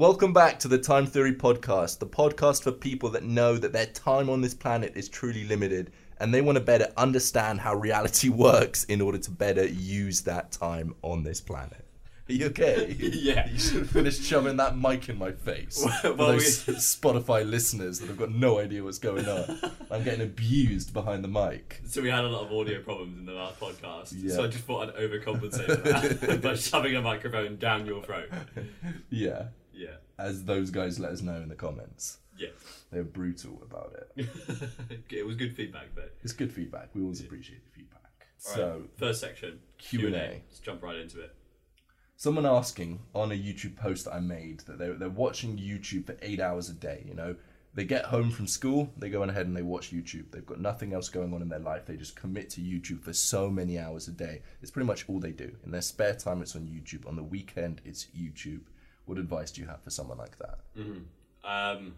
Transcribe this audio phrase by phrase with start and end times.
[0.00, 3.84] Welcome back to the Time Theory Podcast, the podcast for people that know that their
[3.84, 8.28] time on this planet is truly limited and they want to better understand how reality
[8.30, 11.84] works in order to better use that time on this planet.
[12.30, 12.96] Are you okay?
[12.98, 13.46] Yeah.
[13.50, 15.86] You should have finished shoving that mic in my face.
[16.02, 19.60] Well, those Spotify listeners that have got no idea what's going on.
[19.90, 21.82] I'm getting abused behind the mic.
[21.84, 24.14] So we had a lot of audio problems in the last podcast.
[24.16, 24.34] Yeah.
[24.34, 28.30] So I just thought I'd overcompensate for that by shoving a microphone down your throat.
[29.10, 29.48] Yeah.
[30.20, 32.18] As those guys let us know in the comments.
[32.36, 32.48] Yeah.
[32.90, 34.28] They're brutal about it.
[35.10, 36.08] it was good feedback though.
[36.22, 36.90] It's good feedback.
[36.94, 38.00] We always appreciate the feedback.
[38.46, 40.10] All so, right, first section Q&A.
[40.10, 41.34] Let's jump right into it.
[42.16, 46.16] someone asking on a YouTube post that I made that they're, they're watching YouTube for
[46.22, 47.04] eight hours a day.
[47.06, 47.36] You know,
[47.74, 50.32] they get home from school, they go on ahead and they watch YouTube.
[50.32, 51.86] They've got nothing else going on in their life.
[51.86, 54.42] They just commit to YouTube for so many hours a day.
[54.60, 55.54] It's pretty much all they do.
[55.64, 57.06] In their spare time, it's on YouTube.
[57.06, 58.62] On the weekend, it's YouTube.
[59.10, 60.60] What advice do you have for someone like that?
[60.78, 61.00] Mm-hmm.
[61.44, 61.94] Um,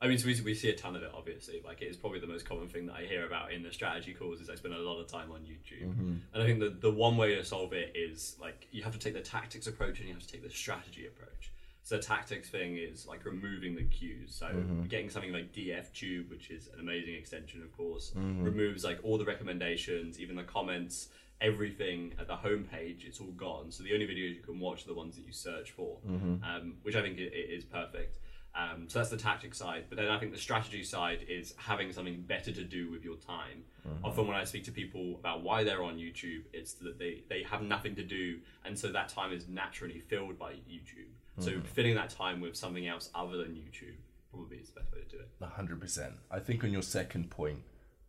[0.00, 1.60] I mean, so we, we see a ton of it, obviously.
[1.62, 4.14] Like, it is probably the most common thing that I hear about in the strategy
[4.14, 5.90] calls is I spend a lot of time on YouTube.
[5.90, 6.14] Mm-hmm.
[6.32, 8.98] And I think the, the one way to solve it is, like, you have to
[8.98, 11.52] take the tactics approach and you have to take the strategy approach.
[11.82, 14.34] So the tactics thing is, like, removing the cues.
[14.34, 14.84] So mm-hmm.
[14.84, 19.26] getting something like DFTube, which is an amazing extension, of course, removes, like, all the
[19.26, 21.08] recommendations, even the comments,
[21.40, 23.70] everything at the homepage, it's all gone.
[23.70, 25.98] So the only videos you can watch are the ones that you search for,
[26.42, 28.18] um, which I think i- i- is perfect.
[28.54, 29.84] Um, so that's the tactic side.
[29.88, 33.16] But then I think the strategy side is having something better to do with your
[33.16, 33.64] time.
[34.04, 37.42] Often when I speak to people about why they're on YouTube, it's that they, they
[37.44, 38.40] have nothing to do.
[38.64, 41.12] And so that time is naturally filled by YouTube.
[41.38, 43.94] So filling that time with something else other than YouTube
[44.30, 45.28] probably is the best way to do it.
[45.40, 46.14] A hundred percent.
[46.30, 47.62] I think on your second point,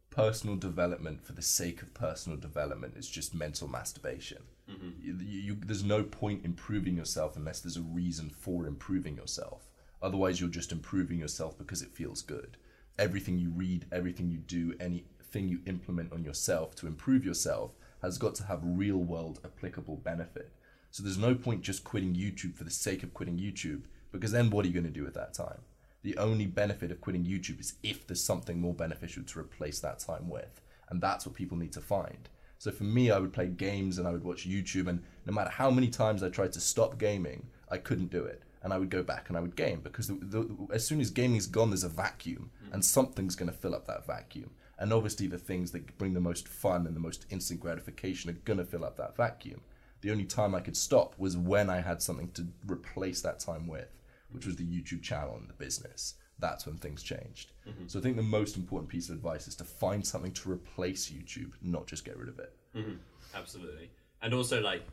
[0.10, 4.42] personal development for the sake of personal development is just mental masturbation.
[4.70, 4.90] Mm-hmm.
[5.02, 9.68] You, you, you- there's no point improving yourself unless there's a reason for improving yourself.
[10.02, 12.58] Otherwise, you're just improving yourself because it feels good.
[12.98, 17.72] Everything you read, everything you do, anything you implement on yourself to improve yourself
[18.02, 20.52] has got to have real world applicable benefit.
[20.92, 24.50] So there's no point just quitting YouTube for the sake of quitting YouTube because then
[24.50, 25.60] what are you going to do at that time?
[26.02, 30.00] The only benefit of quitting YouTube is if there's something more beneficial to replace that
[30.00, 30.62] time with.
[30.90, 32.30] And that's what people need to find.
[32.58, 35.50] So for me, I would play games and I would watch YouTube, and no matter
[35.50, 38.44] how many times I tried to stop gaming, I couldn't do it.
[38.62, 41.10] And I would go back and I would game because the, the, as soon as
[41.10, 42.74] gaming's gone, there's a vacuum, mm.
[42.74, 44.52] and something's going to fill up that vacuum.
[44.78, 48.34] And obviously, the things that bring the most fun and the most instant gratification are
[48.34, 49.62] going to fill up that vacuum.
[50.02, 53.68] The only time I could stop was when I had something to replace that time
[53.68, 53.88] with,
[54.32, 56.16] which was the YouTube channel and the business.
[56.40, 57.52] That's when things changed.
[57.68, 57.88] Mm-hmm.
[57.88, 61.10] So I think the most important piece of advice is to find something to replace
[61.10, 62.56] YouTube, not just get rid of it.
[62.76, 62.96] Mm-hmm.
[63.36, 63.90] Absolutely.
[64.22, 64.84] And also, like,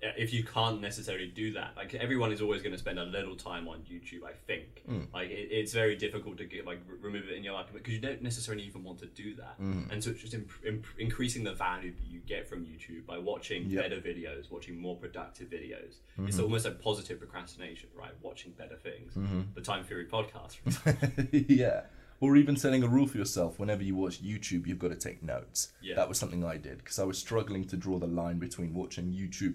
[0.00, 3.04] Uh, if you can't necessarily do that, like everyone is always going to spend a
[3.04, 4.22] little time on YouTube.
[4.24, 5.02] I think, hmm.
[5.12, 7.92] like, it, it's very difficult to get like r- remove it in your life because
[7.92, 9.54] you don't necessarily even want to do that.
[9.56, 9.90] Hmm.
[9.90, 13.18] And so it's just imp- imp- increasing the value that you get from YouTube by
[13.18, 13.82] watching Yep.
[13.82, 15.96] better videos, watching more productive videos.
[16.18, 16.44] It's mm-hmm.
[16.44, 18.12] almost like positive procrastination, right?
[18.22, 19.14] Watching better things.
[19.14, 19.40] Mm-hmm.
[19.54, 20.58] The Time Theory podcast.
[21.48, 21.82] yeah.
[22.20, 25.22] Or even setting a rule for yourself whenever you watch YouTube, you've got to take
[25.22, 25.72] notes.
[25.80, 25.94] Yeah.
[25.96, 29.12] That was something I did because I was struggling to draw the line between watching
[29.12, 29.54] YouTube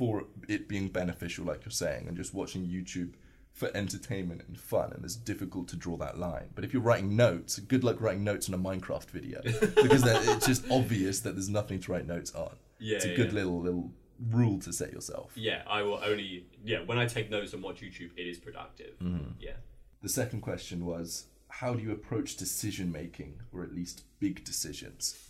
[0.00, 3.12] for it being beneficial, like you're saying, and just watching YouTube
[3.52, 4.90] for entertainment and fun.
[4.94, 6.48] And it's difficult to draw that line.
[6.54, 10.46] But if you're writing notes, good luck writing notes on a Minecraft video because it's
[10.46, 12.56] just obvious that there's nothing to write notes on.
[12.78, 13.40] Yeah, it's a good yeah.
[13.40, 13.90] little little
[14.30, 15.32] rule to set yourself.
[15.34, 16.46] yeah, I will only.
[16.64, 18.98] Yeah, when I take notes and watch YouTube, it is productive.
[19.00, 19.32] Mm-hmm.
[19.38, 19.58] Yeah.
[20.00, 25.28] The second question was how do you approach decision making, or at least big decisions?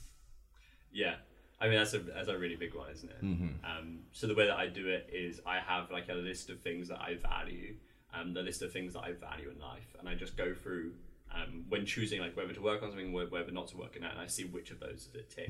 [0.92, 1.16] Yeah,
[1.60, 3.22] I mean that's a that's a really big one, isn't it?
[3.65, 6.60] Um, so the way that I do it is I have like a list of
[6.60, 7.75] things that I value,
[8.15, 10.93] um, the list of things that I value in life, and I just go through
[11.32, 14.10] um, when choosing like whether to work on something, whether not to work on it,
[14.10, 15.48] and I see which of those does it tick.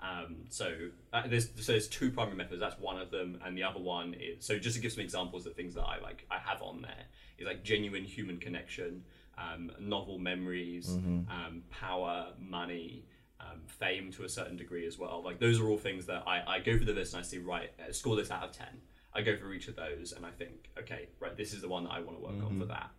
[0.00, 0.72] Um, so
[1.12, 2.58] uh, there's so there's two primary methods.
[2.60, 5.46] That's one of them, and the other one is so just to give some examples
[5.46, 7.04] of things that I like I have on there
[7.38, 9.04] is like genuine human connection,
[9.38, 10.88] um, novel memories,
[11.30, 13.04] um, power, money
[13.40, 15.22] um, fame to a certain degree as well.
[15.24, 17.38] Like those are all things that I, I go through the list and I see
[17.38, 18.80] right uh, score this out of ten.
[19.14, 21.84] I go through each of those and I think okay right this is the one
[21.84, 22.90] that I want to work on for that.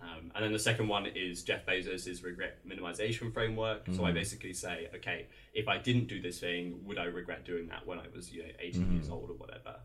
[0.00, 3.82] Um, and then the second one is Jeff Bezos' regret minimization framework.
[3.96, 7.66] So I basically say okay if I didn't do this thing would I regret doing
[7.68, 9.76] that when I was you know 18 years old or whatever.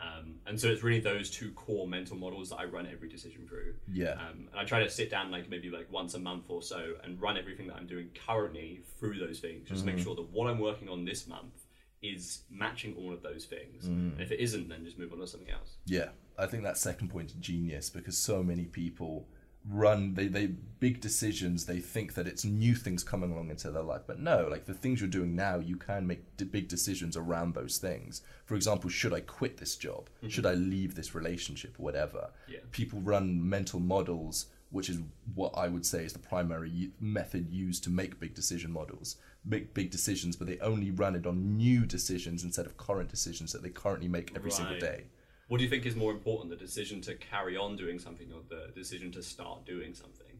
[0.00, 3.46] Um, and so it's really those two core mental models that I run every decision
[3.46, 3.74] through.
[3.92, 4.12] Yeah.
[4.12, 6.94] Um, and I try to sit down like maybe like once a month or so
[7.04, 10.30] and run everything that I'm doing currently through those things, just to make sure that
[10.30, 11.64] what I'm working on this month
[12.02, 13.86] is matching all of those things.
[13.86, 15.76] And if it isn't, then just move on to something else.
[15.84, 16.08] Yeah,
[16.38, 19.28] I think that second point is genius because so many people
[19.68, 23.82] run they they big decisions they think that it's new things coming along into their
[23.82, 24.02] life.
[24.06, 27.54] But no like the things you're doing now you can make d- big decisions around
[27.54, 28.22] those things.
[28.46, 30.08] For example should i quit this job?
[30.18, 30.28] Mm-hmm.
[30.28, 32.30] Should i leave this relationship whatever?
[32.48, 32.60] Yeah.
[32.72, 35.00] people run mental models which is
[35.34, 39.16] what i would say is the primary u- method used to make big decision models.
[39.44, 43.52] Make big decisions but they only run it on new decisions instead of current decisions
[43.52, 45.04] that they currently make every single day
[45.50, 48.42] What do you think is more important, the decision to carry on doing something or
[48.48, 50.38] the decision to start doing something?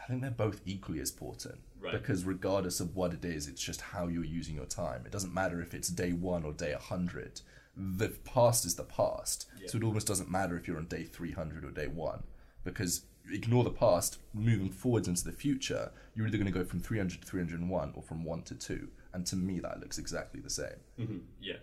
[0.00, 1.58] I think they're both equally as important.
[1.80, 1.90] Right.
[1.90, 5.02] Because regardless of what it is, it's just how you're using your time.
[5.04, 7.40] It doesn't matter if it's day one or day 100.
[7.76, 9.46] The past is the past.
[9.60, 9.66] Yeah.
[9.66, 12.22] So it almost doesn't matter if you're on day 300 or day one.
[12.62, 13.02] Because
[13.32, 17.20] ignore the past, moving forwards into the future, you're either going to go from 300
[17.20, 18.88] to 301 or from 1 to 2.
[19.12, 20.78] And to me, that looks exactly the same.
[20.96, 21.56] hmm Yeah,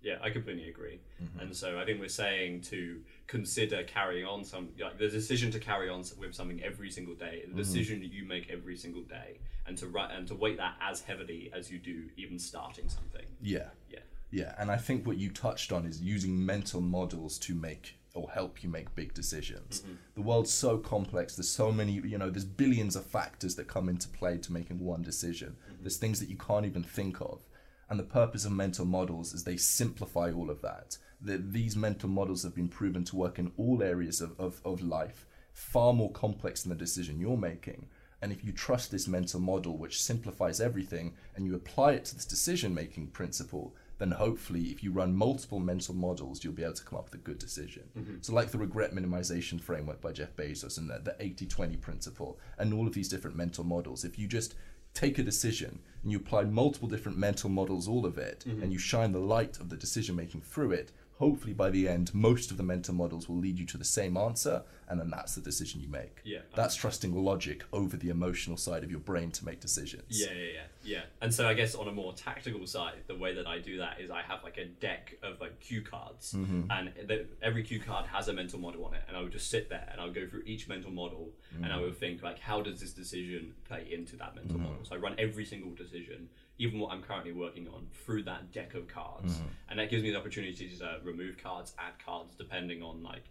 [0.00, 1.00] yeah, I completely agree.
[1.22, 1.40] Mm-hmm.
[1.40, 5.58] And so I think we're saying to consider carrying on some like the decision to
[5.58, 7.58] carry on with something every single day, the mm-hmm.
[7.58, 11.00] decision that you make every single day, and to write and to weight that as
[11.02, 13.26] heavily as you do even starting something.
[13.40, 13.68] Yeah.
[13.90, 13.98] Yeah,
[14.30, 18.30] Yeah, and I think what you touched on is using mental models to make or
[18.30, 19.80] help you make big decisions.
[19.80, 19.94] Mm-hmm.
[20.14, 21.36] The world's so complex.
[21.36, 24.80] There's so many, you know, there's billions of factors that come into play to making
[24.80, 25.56] one decision.
[25.80, 27.42] There's things that you can't even think of.
[27.90, 30.98] And the purpose of mental models is they simplify all of that.
[31.20, 34.82] The, these mental models have been proven to work in all areas of, of, of
[34.82, 37.88] life, far more complex than the decision you're making.
[38.20, 42.14] And if you trust this mental model, which simplifies everything, and you apply it to
[42.14, 46.74] this decision making principle, then hopefully, if you run multiple mental models, you'll be able
[46.74, 47.82] to come up with a good decision.
[47.96, 48.16] Mm-hmm.
[48.20, 52.38] So, like the regret minimization framework by Jeff Bezos and the, the 80 20 principle,
[52.58, 54.54] and all of these different mental models, if you just
[54.94, 58.62] take a decision and you apply multiple different mental models, all of it, mm-hmm.
[58.62, 62.14] and you shine the light of the decision making through it, hopefully by the end,
[62.14, 65.34] most of the mental models will lead you to the same answer, and then that's
[65.34, 66.20] the decision you make.
[66.24, 66.38] Yeah.
[66.54, 70.04] That's trusting logic over the emotional side of your brain to make decisions.
[70.08, 71.00] yeah, yeah, yeah, yeah.
[71.20, 74.00] And so I guess on a more tactical side, the way that I do that
[74.00, 76.70] is I have like a deck of like cue cards, mm-hmm.
[76.70, 79.50] and the, every cue card has a mental model on it, and I would just
[79.50, 81.82] sit there and I'll go through each mental model, and I mm.
[81.82, 84.68] would think like, how does this decision play into that mental mm-hmm.
[84.68, 84.84] model?
[84.84, 88.74] So I run every single decision, even what I'm currently working on, through that deck
[88.74, 89.48] of cards, mm-hmm.
[89.70, 93.24] and that gives me the opportunity to uh, remove cards, add cards, depending on like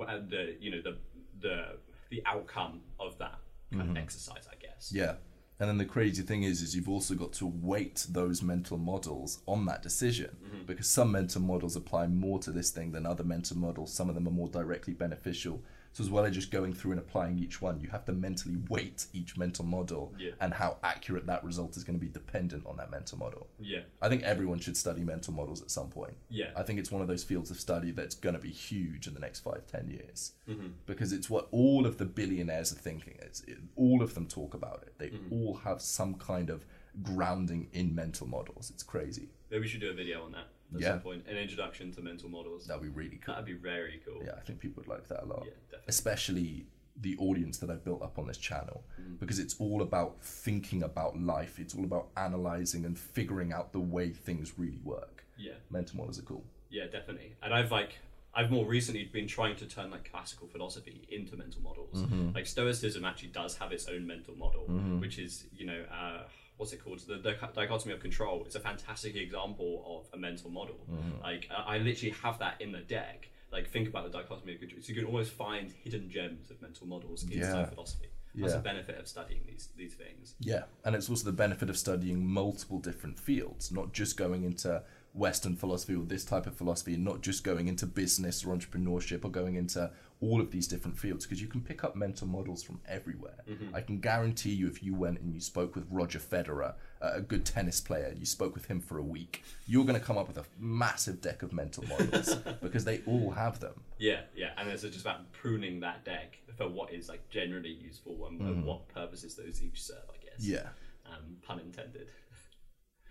[0.00, 0.96] uh, the you know the
[1.40, 1.76] the
[2.10, 3.38] the outcome of that
[3.70, 3.96] kind of mm-hmm.
[3.98, 4.90] exercise, I guess.
[4.92, 5.14] Yeah.
[5.60, 9.42] And then the crazy thing is, is you've also got to weight those mental models
[9.46, 10.64] on that decision mm-hmm.
[10.64, 13.92] because some mental models apply more to this thing than other mental models.
[13.92, 15.62] Some of them are more directly beneficial.
[15.92, 18.56] So as well as just going through and applying each one, you have to mentally
[18.68, 20.32] weight each mental model Yeah.
[20.40, 23.48] and how accurate that result is going to be dependent on that mental model.
[23.58, 23.80] Yeah.
[24.00, 26.14] I think everyone should study mental models at some point.
[26.28, 26.50] Yeah.
[26.56, 29.14] I think it's one of those fields of study that's going to be huge in
[29.14, 30.32] the next five, ten years.
[30.48, 30.68] Mm-hmm.
[30.86, 33.16] Because it's what all of the billionaires are thinking.
[33.20, 34.94] It's, it, all of them talk about it.
[34.98, 35.32] They mm-hmm.
[35.32, 36.64] all have some kind of
[37.02, 38.70] grounding in mental models.
[38.70, 39.30] It's crazy.
[39.50, 40.88] Maybe we should do a video on that at Yeah.
[40.90, 41.26] some point.
[41.26, 42.66] An introduction to mental models.
[42.66, 43.34] That'd be really cool.
[43.34, 44.22] That'd be very cool.
[44.24, 45.42] Yeah, I think people would like that a lot.
[45.44, 45.84] Yeah, definitely.
[45.88, 48.84] Especially the audience that I've built up on this channel.
[49.00, 49.14] Mm-hmm.
[49.16, 51.58] Because it's all about thinking about life.
[51.58, 55.24] It's all about analyzing and figuring out the way things really work.
[55.38, 55.52] Yeah.
[55.70, 56.44] Mental models are cool.
[56.68, 57.34] Yeah, definitely.
[57.42, 57.98] And I've like
[58.34, 62.02] I've more recently been trying to turn like classical philosophy into mental models.
[62.02, 62.32] Mm-hmm.
[62.34, 64.66] Like Stoicism actually does have its own mental model,
[65.00, 66.24] which is you know uh,
[66.60, 67.00] what's it called?
[67.08, 68.42] The, the dichotomy of control.
[68.44, 70.76] It's a fantastic example of a mental model.
[70.92, 71.22] Mm-hmm.
[71.22, 73.30] Like I I literally have that in the deck.
[73.50, 74.82] Like think about the dichotomy of control.
[74.82, 77.64] So you can almost find hidden gems of mental models inside Yeah.
[77.64, 78.08] philosophy.
[78.34, 78.58] That's Yeah.
[78.58, 80.34] the benefit of studying these these things.
[80.38, 84.82] Yeah, and it's also the benefit of studying multiple different fields, not just going into
[85.14, 89.24] Western philosophy or this type of philosophy, and not just going into business or entrepreneurship
[89.24, 89.90] or going into
[90.20, 93.36] all of these different fields, because you can pick up mental models from everywhere.
[93.74, 97.20] I can guarantee you, if you went and you spoke with Roger Federer, uh, a
[97.20, 100.28] good tennis player, you spoke with him for a week, you're going to come up
[100.28, 103.80] with a massive deck of mental models because they all have them.
[103.98, 108.26] Yeah, yeah, and it's just about pruning that deck for what is like generally useful
[108.26, 110.04] and, and what purposes those each serve.
[110.10, 110.44] I guess.
[110.44, 110.52] Mm-hmm.
[110.52, 111.12] Yeah.
[111.12, 112.08] Um, pun intended.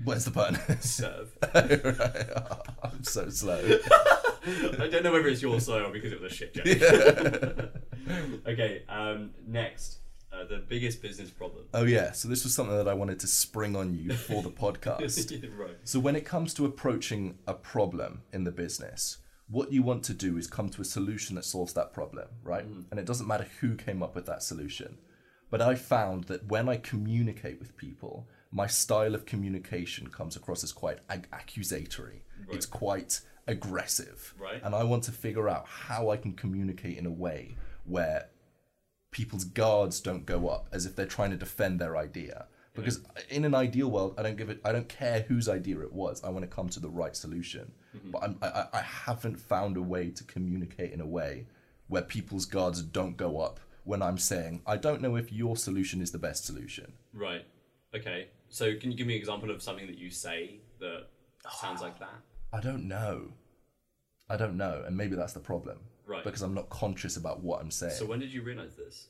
[0.04, 0.58] Where's the pun?
[0.80, 1.38] Serve.
[2.84, 3.80] I'm so slow.
[4.80, 7.72] I don't know whether it's your or because it was a shit joke.
[8.48, 8.84] okay.
[8.90, 10.00] Um, next,
[10.32, 11.66] uh, the biggest business problem.
[11.74, 14.50] Oh yeah, so this was something that I wanted to spring on you for the
[14.64, 15.58] podcast.
[15.58, 15.78] right.
[15.84, 20.14] So when it comes to approaching a problem in the business, what you want to
[20.14, 22.64] do is come to a solution that solves that problem, right?
[22.64, 24.98] And it doesn't matter who came up with that solution.
[25.50, 30.64] But I found that when I communicate with people, my style of communication comes across
[30.64, 32.24] as quite ag- accusatory.
[32.52, 34.34] It's quite aggressive.
[34.40, 34.62] Right.
[34.64, 38.28] And I want to figure out how I can communicate in a way where
[39.12, 42.46] people's guards don't go up as if they're trying to defend their idea.
[42.76, 44.62] Because in an ideal world, I don't give it.
[44.64, 46.24] I don't care whose idea it was.
[46.24, 47.72] I want to come to the right solution.
[47.98, 48.12] Mm-hmm.
[48.12, 51.48] But I'm, I, I- I haven't found a way to communicate in a way
[51.88, 56.00] where people's guards don't go up when I'm saying I don't know if your solution
[56.00, 56.94] is the best solution.
[57.14, 57.46] Right.
[57.94, 58.28] Okay.
[58.50, 61.08] So can you give me an example of something that you say that
[61.60, 62.14] sounds like that?
[62.52, 63.34] I don't know.
[64.30, 65.80] I don't know, and maybe that's the problem.
[66.06, 66.24] Right.
[66.24, 67.94] Because I'm not conscious about what I'm saying.
[67.94, 69.08] So when did you realize this?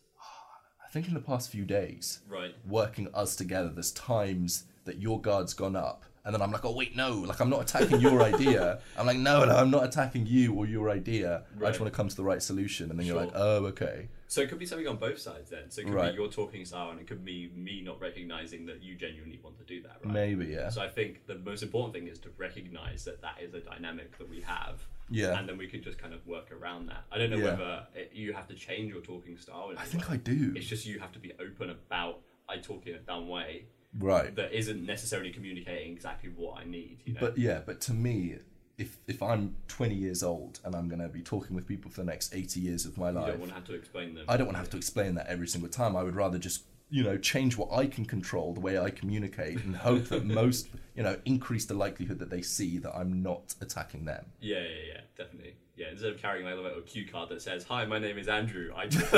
[0.86, 2.56] I think in the past few days, Right.
[2.68, 6.72] working us together, there's times that your guard's gone up, and then I'm like, oh
[6.74, 8.80] wait, no, like I'm not attacking your idea.
[8.98, 11.44] I'm like, no, no, I'm not attacking you or your idea.
[11.56, 11.68] Right.
[11.68, 14.08] I just want to come to the right solution, and then you're like, oh, okay,
[14.30, 15.72] So it could be something on both sides then.
[15.72, 16.12] So it could Right.
[16.12, 19.58] be your talking style, and it could be me not recognizing that you genuinely want
[19.58, 19.98] to do that.
[20.04, 20.14] Right.
[20.14, 23.56] maybe, yeah, So I think the most important thing is to recognize that that is
[23.56, 24.86] a dynamic that we have.
[25.10, 25.40] Yeah.
[25.40, 27.06] And then we can just kind of work around that.
[27.12, 27.44] I don't know Yeah.
[27.56, 29.74] whether it, you have to change your talking style.
[29.76, 30.14] I think way.
[30.14, 30.54] I do.
[30.56, 33.66] It's just you have to be open about I talk in a dumb way
[33.98, 37.02] Right, that isn't necessarily communicating exactly what I need.
[37.06, 37.20] You know.
[37.22, 38.38] but yeah, but to me.
[38.80, 42.00] If, if I'm 20 years old and I'm going to be talking with people for
[42.02, 44.26] the next 80 years of my you life, don't want to have to explain them.
[44.28, 45.96] I don't want to have to explain that every single time.
[45.98, 49.64] I would rather just, you know, change what I can control, the way I communicate,
[49.64, 53.54] and hope that most, you know, increase the likelihood that they see that I'm not
[53.62, 54.26] attacking them.
[54.40, 55.56] Yeah, yeah, yeah, definitely.
[55.76, 58.28] Yeah, instead of carrying like a little cue card that says "Hi, my name is
[58.28, 58.88] Andrew," I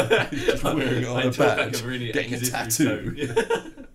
[0.63, 3.15] wearing it on I a badge, really getting a tattoo.
[3.15, 3.87] tone.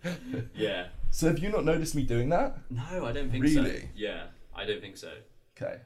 [0.54, 0.87] yeah.
[1.12, 2.58] So have you not noticed me doing that?
[2.68, 3.62] No, I don't think so.
[3.62, 3.88] Really?
[3.94, 5.12] Yeah, I don't think so.
[5.60, 5.80] Okay.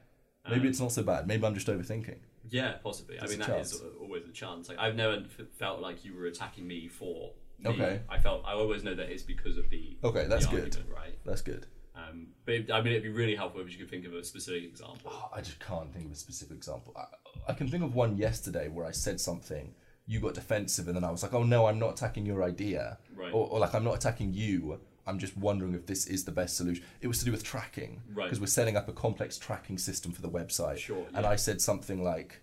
[0.49, 1.27] Maybe it's not so bad.
[1.27, 2.17] Maybe I'm just overthinking.
[2.49, 3.19] Yeah, possibly.
[3.19, 3.83] I mean, that is chance.
[4.01, 4.67] always a chance.
[4.67, 7.31] Like, I've never f- felt like you were attacking me for.
[7.59, 7.69] Me.
[7.69, 7.99] Okay.
[8.09, 9.97] I felt I always know that it's because of the.
[10.03, 10.63] Okay, that's the good.
[10.63, 11.19] argument, right?
[11.25, 11.67] That's good.
[11.95, 14.23] Um, but it- I mean, it'd be really helpful if you could think of a
[14.23, 15.11] specific example.
[15.13, 16.95] Oh, I just can't think of a specific example.
[16.97, 19.75] I, I can think of one yesterday where I said something,
[20.07, 22.97] you got defensive, and then I was like, oh no, I'm not attacking your idea.
[23.15, 23.31] Right.
[23.31, 24.79] Or, or like, I'm not attacking you.
[25.07, 26.83] I'm just wondering if this is the best solution.
[27.01, 28.01] It was to do with tracking.
[28.13, 28.25] Right.
[28.25, 30.77] Because we're setting up a complex tracking system for the website.
[30.77, 31.25] Sure, And.
[31.25, 32.41] I said something like,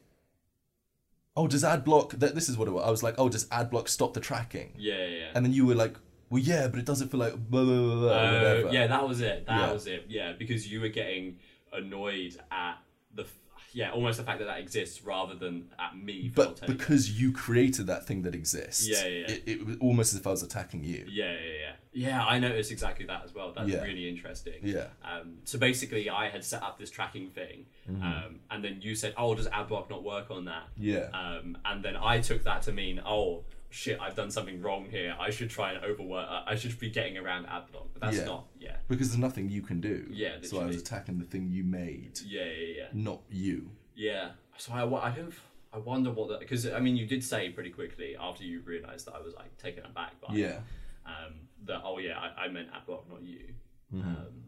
[1.37, 2.85] oh, does AdBlock, th- this is what it was.
[2.85, 4.73] I was like, oh, does AdBlock stop the tracking?
[4.77, 5.07] Yeah, yeah.
[5.07, 5.27] yeah.
[5.35, 5.95] And then you were like,
[6.31, 8.71] well, yeah, but it does it for like, blah, blah, blah, blah, Uh, whatever.
[8.73, 9.47] yeah, that was it.
[9.47, 9.73] That Yeah.
[9.73, 10.05] was it.
[10.09, 11.39] Yeah, because you were getting
[11.73, 12.79] annoyed at
[13.15, 13.25] the
[13.73, 16.29] yeah, almost the fact that that exists rather than at me.
[16.31, 19.27] For But because you created that thing that exists, Yeah, yeah, yeah.
[19.35, 21.07] It, it was almost as if I was attacking you.
[21.11, 21.73] Yeah, yeah, yeah.
[21.93, 23.53] Yeah, I noticed exactly that as well.
[23.57, 23.83] That's Yeah.
[23.83, 24.55] really interesting.
[24.63, 24.87] Yeah.
[25.03, 28.03] Um, so basically, I had set up this tracking thing, Mm-hmm.
[28.03, 31.09] um, and then you said, "Oh, does AdBlock not work on that?" Yeah.
[31.15, 35.15] Um, and then I took that to mean, "Oh, shit, I've done something wrong here.
[35.19, 36.27] I should try and overwork.
[36.47, 38.25] I should be getting around AdBlock." But that's Yeah.
[38.25, 38.47] not.
[38.59, 38.77] Yeah.
[38.89, 40.07] Because there's nothing you can do.
[40.11, 42.89] Yeah, So I was attacking the thing you made, Yeah, yeah, yeah.
[42.93, 43.71] not you.
[43.95, 44.33] Yeah.
[44.57, 45.35] So I, I don't.
[45.73, 49.07] I wonder what that because I mean you did say pretty quickly after you realised
[49.07, 50.61] that I was like taken aback by Yeah.
[51.05, 51.35] um,
[51.67, 53.53] that oh yeah I, I meant AdBlock not you.
[53.95, 54.09] Mm-hmm.
[54.09, 54.45] Um,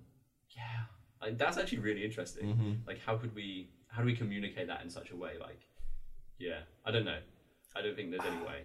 [0.56, 0.84] yeah,
[1.20, 2.46] like, that's actually really interesting.
[2.48, 2.72] Mm-hmm.
[2.86, 5.32] Like how could we how do we communicate that in such a way?
[5.38, 5.60] Like
[6.38, 7.18] yeah, I don't know.
[7.76, 8.62] I don't think there's any way.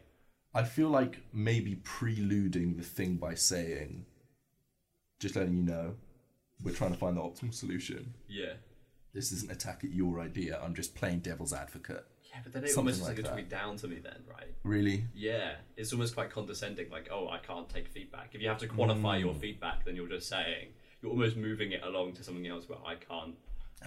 [0.55, 4.05] I feel like maybe preluding the thing by saying,
[5.19, 5.95] just letting you know,
[6.63, 8.13] we're trying to find the optimal solution.
[8.29, 8.53] Yeah.
[9.13, 10.59] This isn't attack at your idea.
[10.63, 12.05] I'm just playing devil's advocate.
[12.23, 13.35] Yeah, but then it Something almost like like that.
[13.35, 14.53] be down to me then, right?
[14.63, 15.05] Really?
[15.13, 16.89] Yeah, it's almost quite condescending.
[16.89, 18.29] Like, oh, I can't take feedback.
[18.33, 19.19] If you have to quantify Mm.
[19.21, 20.69] your feedback, then you're just saying
[21.01, 22.67] you're almost moving it along to something else.
[22.67, 23.35] Where I can't.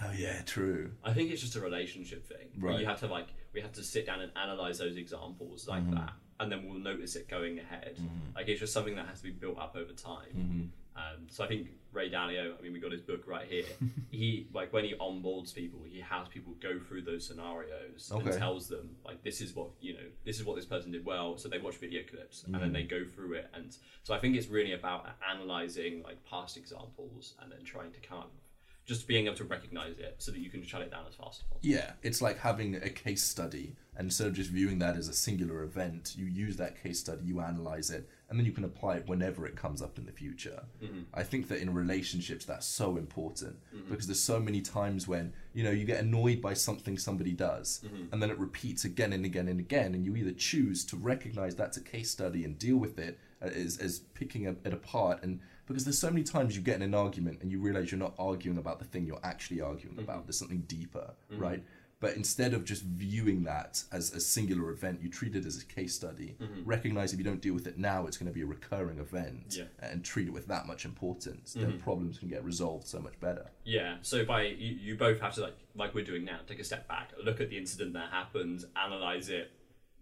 [0.03, 0.91] Oh yeah, true.
[1.03, 2.47] I think it's just a relationship thing.
[2.57, 2.79] Right.
[2.79, 5.95] you have to like we have to sit down and analyze those examples like Mm-hmm.
[5.95, 7.97] that, and then we'll notice it going ahead.
[8.35, 10.33] Like it's just something that has to be built up over time.
[10.35, 10.61] Mm-hmm.
[10.95, 12.53] Um, so I think Ray Dalio.
[12.57, 13.63] I mean, we got his book right here.
[14.11, 18.29] he like when he onboards people, he has people go through those scenarios Okay.
[18.29, 21.05] and tells them like this is what you know, this is what this person did
[21.05, 21.37] well.
[21.37, 22.63] So they watch video clips and Mm-hmm.
[22.63, 23.47] then they go through it.
[23.53, 27.99] And so I think it's really about analyzing like past examples and then trying to
[28.01, 28.25] come of
[28.89, 31.41] just being able to recognize it so that you can shut it down as fast
[31.41, 31.59] as possible.
[31.61, 35.13] Yeah, it's like having a case study, and instead of just viewing that as a
[35.13, 38.95] singular event, you use that case study, you analyze it, and then you can apply
[38.95, 40.63] it whenever it comes up in the future.
[40.83, 41.01] Mm-hmm.
[41.13, 43.91] I think that in relationships, that's so important mm-hmm.
[43.91, 47.81] because there's so many times when you know you get annoyed by something somebody does,
[47.85, 48.11] mm-hmm.
[48.11, 51.55] and then it repeats again and again and again, and you either choose to recognize
[51.55, 55.21] that's a case study and deal with it uh, as, as picking it it apart
[55.21, 57.99] and because there's so many times you get in an argument and you realize you're
[57.99, 60.03] not arguing about the thing you're actually arguing mm-hmm.
[60.03, 61.41] about there's something deeper mm-hmm.
[61.41, 61.63] right
[61.99, 65.65] But instead of just viewing that as a singular event, you treat it as a
[65.65, 66.37] case study.
[66.41, 66.63] Mm-hmm.
[66.63, 69.57] Recognize if you don't deal with it now, it's going to be a recurring event,
[69.57, 69.65] Yeah.
[69.81, 71.53] and treat it with that much importance.
[71.53, 73.47] Then problems can get resolved so much better.
[73.65, 76.63] Yeah, so by you, you both have to like like we're doing now, take a
[76.63, 79.51] step back, look at the incident that happened, analyze it,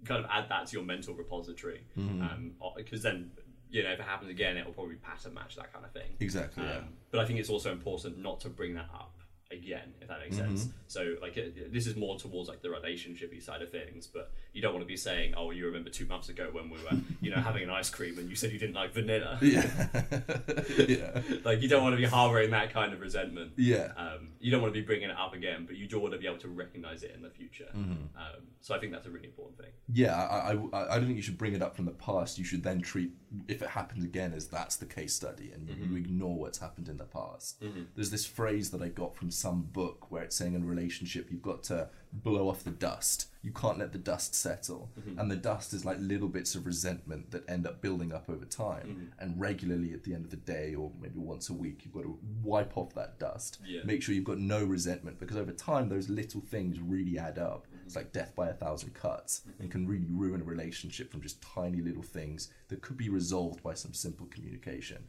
[0.06, 3.32] kind of add that to your mental repository, um, because then
[3.70, 6.16] you know if it happens again, it will probably pattern match that kind of thing.
[6.20, 6.64] Exactly.
[6.64, 6.78] yeah.
[6.78, 9.14] Um, but I think it's also important not to bring that up
[9.52, 10.56] again, if that makes Mm-hmm.
[10.58, 10.70] sense.
[10.88, 14.62] So like it, this is more towards like the relationshipy side of things, but you
[14.62, 17.30] don't want to be saying, "Oh, you remember two months ago when we were, you
[17.32, 19.70] know, having an ice cream and you said you didn't like vanilla." Yeah.
[20.78, 21.22] yeah.
[21.44, 23.52] like you don't want to be harboring that kind of resentment.
[23.58, 23.92] Yeah.
[23.98, 26.20] Um, you don't want to be bringing it up again, but you do want to
[26.20, 27.68] be able to recognize it in the future.
[27.76, 27.92] Mm-hmm.
[28.18, 29.72] Um, so I think that's a really important thing.
[29.94, 32.38] Yeah, I, I, I- don't think you should bring it up from the past.
[32.38, 33.12] You should then treat,
[33.48, 36.88] if it happens again, as that's the case study and you, you ignore what's happened
[36.90, 37.62] in the past.
[37.96, 41.28] There's this phrase that I got from some book where it's saying in a relationship,
[41.32, 43.28] you've got to blow off the dust.
[43.44, 44.90] You can't let the dust settle.
[45.00, 45.20] Mm-hmm.
[45.20, 48.46] And the dust is like little bits of resentment that end up building up over
[48.46, 48.88] time.
[48.88, 49.24] Mm-hmm.
[49.24, 52.04] And regularly at the end of the day, or maybe once a week, you've got
[52.04, 53.60] to wipe off that dust.
[53.66, 53.82] Yeah.
[53.86, 57.68] Make sure you've got no resentment because over time, those little things really add up.
[57.68, 57.86] Mm-hmm.
[57.86, 61.42] It's like death by a thousand cuts and can really ruin a relationship from just
[61.42, 65.04] tiny little things that could be resolved by some simple communication.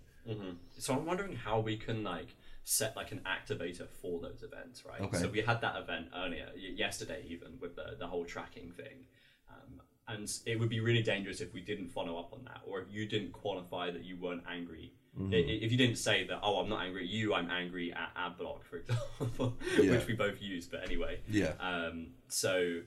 [0.77, 2.37] So I'm wondering how we can like
[2.69, 5.01] set like an activator for those events, right?
[5.01, 5.17] Okay.
[5.17, 9.07] So we had that event earlier, yesterday even, with the, the whole tracking thing.
[9.49, 12.81] Um, and it would be really dangerous if we didn't follow up on that, or
[12.81, 14.93] if you didn't qualify that you weren't angry.
[15.19, 15.33] Mm-hmm.
[15.33, 18.63] If you didn't say that, oh, I'm not angry at you, I'm angry at AdBlock,
[18.65, 18.77] for
[19.19, 19.93] example, Yeah.
[19.93, 21.21] which we both use, but anyway.
[21.27, 21.53] Yeah.
[21.61, 22.81] Um, so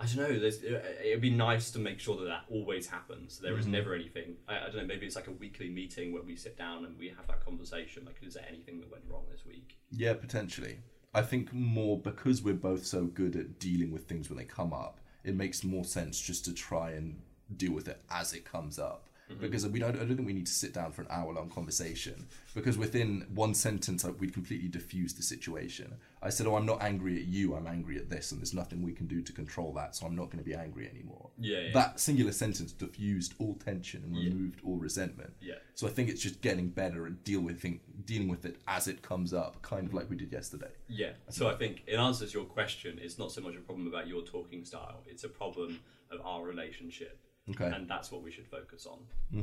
[0.00, 0.38] I don't know.
[0.38, 3.38] There's, it would be nice to make sure that that always happens.
[3.38, 3.72] There is Mm-hmm.
[3.72, 4.36] never anything.
[4.46, 4.86] I, I don't know.
[4.86, 8.04] Maybe it's like a weekly meeting where we sit down and we have that conversation.
[8.06, 9.76] Like, is there anything that went wrong this week?
[9.90, 10.78] Yeah, potentially.
[11.14, 14.72] I think more because we're both so good at dealing with things when they come
[14.72, 17.20] up, it makes more sense just to try and
[17.56, 19.07] deal with it as it comes up.
[19.30, 19.40] Mm-hmm.
[19.40, 21.50] Because we don't, I don't think we need to sit down for an hour long
[21.50, 22.26] conversation.
[22.54, 25.94] Because within one sentence, like, we'd completely diffuse the situation.
[26.22, 27.54] I said, "Oh, I'm not angry at you.
[27.54, 29.94] I'm angry at this, and there's nothing we can do to control that.
[29.94, 31.72] So I'm not going to be angry anymore." Yeah, yeah.
[31.74, 35.34] That singular sentence diffused all tension and removed all resentment.
[35.40, 35.54] Yeah.
[35.74, 38.88] So I think it's just getting better at deal with thing, dealing with it as
[38.88, 40.70] it comes up, kind of like we did yesterday.
[40.88, 41.12] Yeah.
[41.28, 44.08] So I think in answer to your question, it's not so much a problem about
[44.08, 45.02] your talking style.
[45.06, 47.18] It's a problem of our relationship.
[47.50, 47.64] Okay.
[47.64, 47.74] Mm-hmm.
[47.74, 48.98] And that's what we should focus on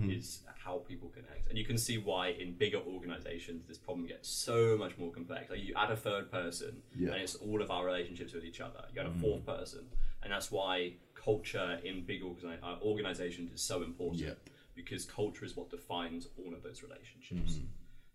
[0.09, 1.47] is how people connect.
[1.49, 5.49] And you can see why in bigger organizations this problem gets so much more complex.
[5.49, 7.07] Like you add a third person Yeah.
[7.07, 7.13] Mm-hmm.
[7.13, 8.83] and it's all of our relationships with each other.
[8.93, 9.85] You add a fourth person.
[10.23, 14.21] And that's why culture in big organi- uh, organizations is so important.
[14.21, 14.49] Yep.
[14.75, 17.53] Because culture is what defines all of those relationships.
[17.53, 17.65] Mm-hmm.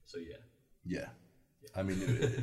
[0.07, 0.37] So yeah.
[0.85, 1.09] Yeah.
[1.76, 1.98] I mean,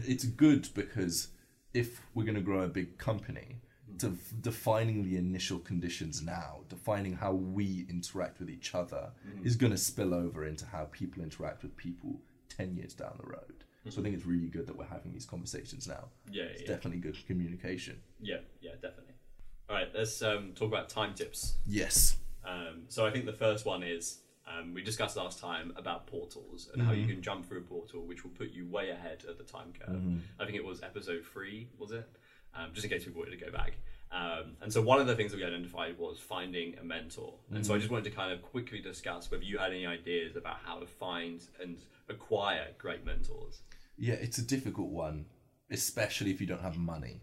[0.06, 1.30] it's good because
[1.74, 3.58] if we're going to grow a big company,
[4.00, 9.10] to defining the initial conditions now, defining how we interact with each other,
[9.44, 13.28] is going to spill over into how people interact with people 10 years down the
[13.28, 13.64] road.
[13.90, 16.10] So I think it's really good that we're having these conversations now.
[16.30, 16.68] Yeah, It's yeah.
[16.68, 18.02] definitely good communication.
[18.20, 19.14] Yeah, yeah, definitely.
[19.70, 21.56] All right, let's um, talk about time tips.
[21.66, 22.18] Yes.
[22.46, 26.70] Um, so I think the first one is um, we discussed last time about portals
[26.74, 29.38] and how you can jump through a portal, which will put you way ahead of
[29.38, 30.02] the time curve.
[30.40, 32.10] I think it was episode three, was it?
[32.58, 33.74] Um, just in case people wanted to go back.
[34.12, 37.34] Um, and so one of the things that we identified was finding a mentor.
[37.54, 40.36] And so I just wanted to kind of quickly discuss whether you had any ideas
[40.36, 41.78] about how to find and
[42.10, 43.60] acquire great mentors.
[43.98, 45.26] Yeah, it's a difficult one,
[45.70, 47.20] especially if you don't have money,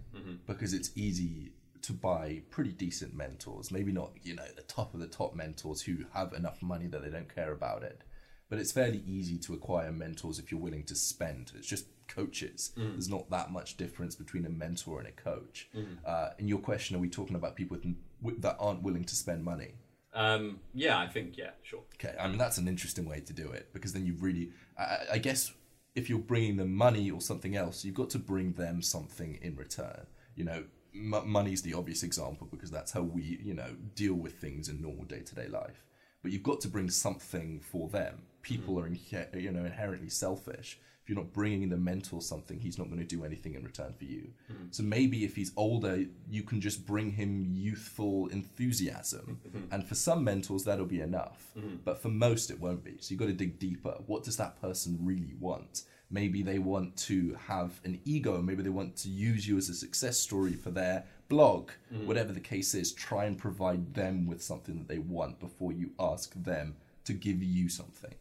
[0.47, 3.71] because it's easy to buy pretty decent mentors.
[3.71, 7.03] Maybe not, you know, the top of the top mentors who have enough money that
[7.03, 8.03] they don't care about it.
[8.51, 11.53] But it's fairly easy to acquire mentors if you're willing to spend.
[11.57, 12.73] It's just coaches.
[12.77, 15.69] There's not that much difference between a mentor and a coach.
[16.05, 17.79] Uh, in your question, are we talking about people
[18.23, 19.75] with, that aren't willing to spend money?
[20.13, 21.81] Um, yeah, I think, yeah, sure.
[21.95, 24.99] Okay, I mean that's an interesting way to do it because then you've really, I,
[25.15, 25.53] I guess,
[25.97, 29.57] if you're bringing them money or something else, you've got to bring them something in
[29.57, 30.07] return.
[30.37, 34.35] You know, m- money's the obvious example because that's how we, you know, deal with
[34.35, 35.83] things in normal day to day life.
[36.23, 38.23] But you've got to bring something for them.
[38.45, 40.79] People are, inhe- you know, inherently selfish.
[41.03, 43.93] If you're not bringing the mentor something, he's not going to do anything in return
[43.93, 44.31] for you.
[44.51, 44.67] Mm-hmm.
[44.71, 49.39] So maybe if he's older, you can just bring him youthful enthusiasm.
[49.47, 49.75] Mm-hmm.
[49.75, 51.43] And for some mentors, that'll be enough.
[51.59, 51.77] Mm-hmm.
[51.85, 52.97] But for most, it won't be.
[53.01, 53.97] So you've got to dig deeper.
[54.07, 55.83] What does that person really want?
[56.11, 58.41] Maybe they want to have an ego.
[58.41, 61.71] Maybe they want to use you as a success story for their blog.
[62.07, 65.91] Whatever the case is, try and provide them with something that they want before you
[65.99, 68.15] ask them to give you something.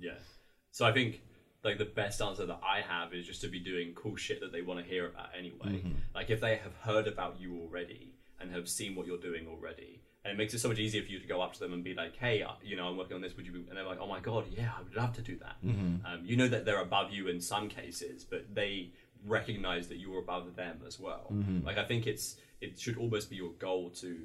[0.00, 0.12] Yeah.
[0.72, 1.22] So I think
[1.64, 4.52] like the best answer that I have is just to be doing cool shit that
[4.52, 5.82] they want to hear about anyway.
[6.14, 10.00] Like if they have heard about you already and have seen what you're doing already,
[10.24, 11.82] and it makes it so much easier for you to go up to them and
[11.82, 13.36] be like, "Hey, uh, you know, I'm working on this.
[13.36, 13.60] Would you?" Be?
[13.68, 15.56] And they're like, "Oh my god, yeah, I would love to do that."
[16.06, 18.92] Um, you know that they're above you in some cases, but they
[19.26, 21.26] recognize that you're above them as well.
[21.64, 24.16] Like I think it's it should almost be your goal to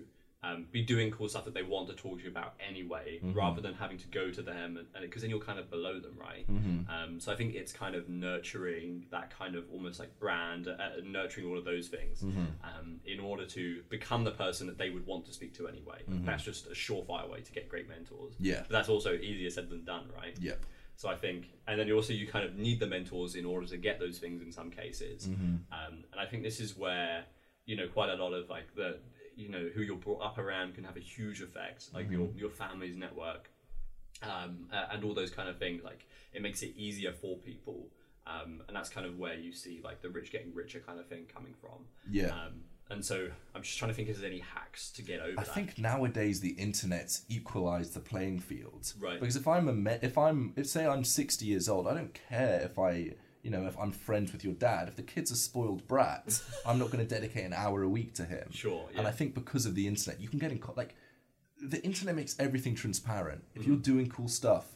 [0.44, 3.62] um, be doing cool stuff that they want to talk to you about anyway, rather
[3.62, 6.46] than having to go to them and because then you're kind of below them, right?
[6.90, 10.76] Um, so I think it's kind of nurturing that kind of almost like brand, uh,
[11.04, 12.24] nurturing all of those things
[12.64, 16.02] um, in order to become the person that they would want to speak to anyway.
[16.26, 18.34] That's just a surefire way to get great mentors.
[18.40, 18.62] Yeah.
[18.62, 20.38] But that's also easier said than done, right?
[20.40, 20.66] Yep.
[20.96, 23.66] So I think, and then you also you kind of need the mentors in order
[23.68, 25.28] to get those things in some cases.
[25.72, 27.24] Um, and I think this is where
[27.66, 29.00] you know quite a lot of like the
[29.36, 32.50] you know who you're brought up around can have a huge effect, like your your
[32.50, 33.50] family's network,
[34.22, 35.84] um, and all those kind of things.
[35.84, 37.88] Like it makes it easier for people.
[38.26, 41.08] Um, and that's kind of where you see like the rich getting richer kind of
[41.08, 41.86] thing coming from.
[42.10, 42.28] Yeah.
[42.28, 45.32] Um, and so I'm just trying to think if there's any hacks to get over
[45.38, 45.54] I that.
[45.54, 48.94] think nowadays the internet's equalized the playing field.
[49.00, 49.20] Right.
[49.20, 52.14] Because if I'm a me- if I'm if say I'm 60 years old, I don't
[52.30, 54.88] care if I you know if I'm friends with your dad.
[54.88, 58.14] If the kid's a spoiled brat, I'm not going to dedicate an hour a week
[58.16, 58.48] to him.
[58.52, 59.06] Sure, And.
[59.08, 60.96] I think because of the internet, you can get in co- like
[61.62, 63.44] the internet makes everything transparent.
[63.54, 63.72] If Mm-hmm.
[63.72, 64.68] you're doing cool stuff,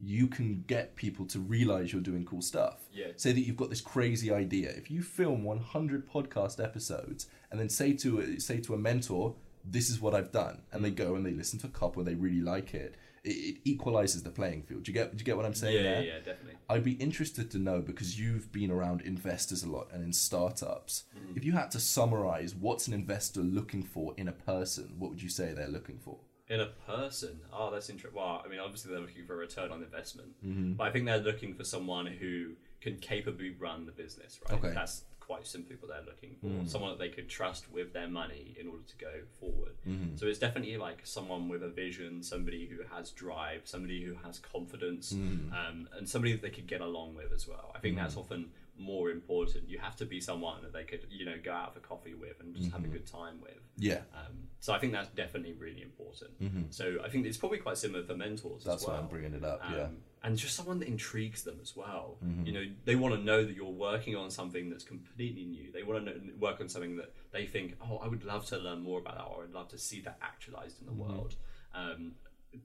[0.00, 2.80] you can get people to realize you're doing cool stuff.
[2.92, 3.06] Yeah.
[3.16, 4.70] Say that you've got this crazy idea.
[4.70, 9.34] If you film 100 podcast episodes and then say to a, say to a mentor,
[9.64, 10.96] "This is what I've done," and they Mm.
[10.96, 14.22] go and they listen to a couple and they really like it, it, it equalizes
[14.22, 14.84] the playing field.
[14.84, 15.12] Do you get?
[15.16, 16.04] Do you get what I'm saying yeah, yeah, there?
[16.04, 16.54] yeah, definitely.
[16.68, 21.04] I'd be interested to know because you've been around investors a lot and in startups.
[21.16, 21.36] Mm-hmm.
[21.36, 25.22] If you had to summarize what's an investor looking for in a person, what would
[25.22, 26.18] you say they're looking for?
[26.48, 28.18] In a person, oh, that's interesting.
[28.18, 30.74] Well, I mean, obviously they're looking for a return on investment, Mm-hmm.
[30.74, 32.52] but I think they're looking for someone who
[32.84, 34.38] can capably run the business.
[34.48, 34.58] Right?
[34.58, 34.72] Okay.
[34.74, 36.48] That's quite simply what they're looking for.
[36.48, 36.68] Mm.
[36.68, 39.72] Someone that they could trust with their money in order to go forward.
[39.88, 40.16] Mm-hmm.
[40.18, 44.38] So it's definitely like someone with a vision, somebody who has drive, somebody who has
[44.38, 45.50] confidence, Mm.
[45.60, 47.72] um, and somebody that they could get along with as well.
[47.74, 49.68] I think that's often more important.
[49.68, 52.36] You have to be someone that they could, you know, go out for coffee with
[52.40, 52.76] and just Mm-hmm.
[52.76, 53.62] have a good time with.
[53.78, 56.30] Yeah, Um, so I think that's definitely really important.
[56.70, 58.68] So I think it's probably quite similar for mentors Mm-hmm.
[58.70, 58.96] that's as well.
[58.96, 59.60] why I'm bringing it up.
[59.62, 59.86] Um, yeah,
[60.22, 62.16] And just someone that intrigues them as well.
[62.24, 62.46] Mm-hmm.
[62.46, 65.70] You know, they want to know that you're working on something that's completely new.
[65.70, 68.56] They want to know, work on something that they think, oh, I would love to
[68.56, 71.12] learn more about that, or I'd love to see that actualized in the Mm-hmm.
[71.12, 71.34] world.
[71.74, 72.12] Um,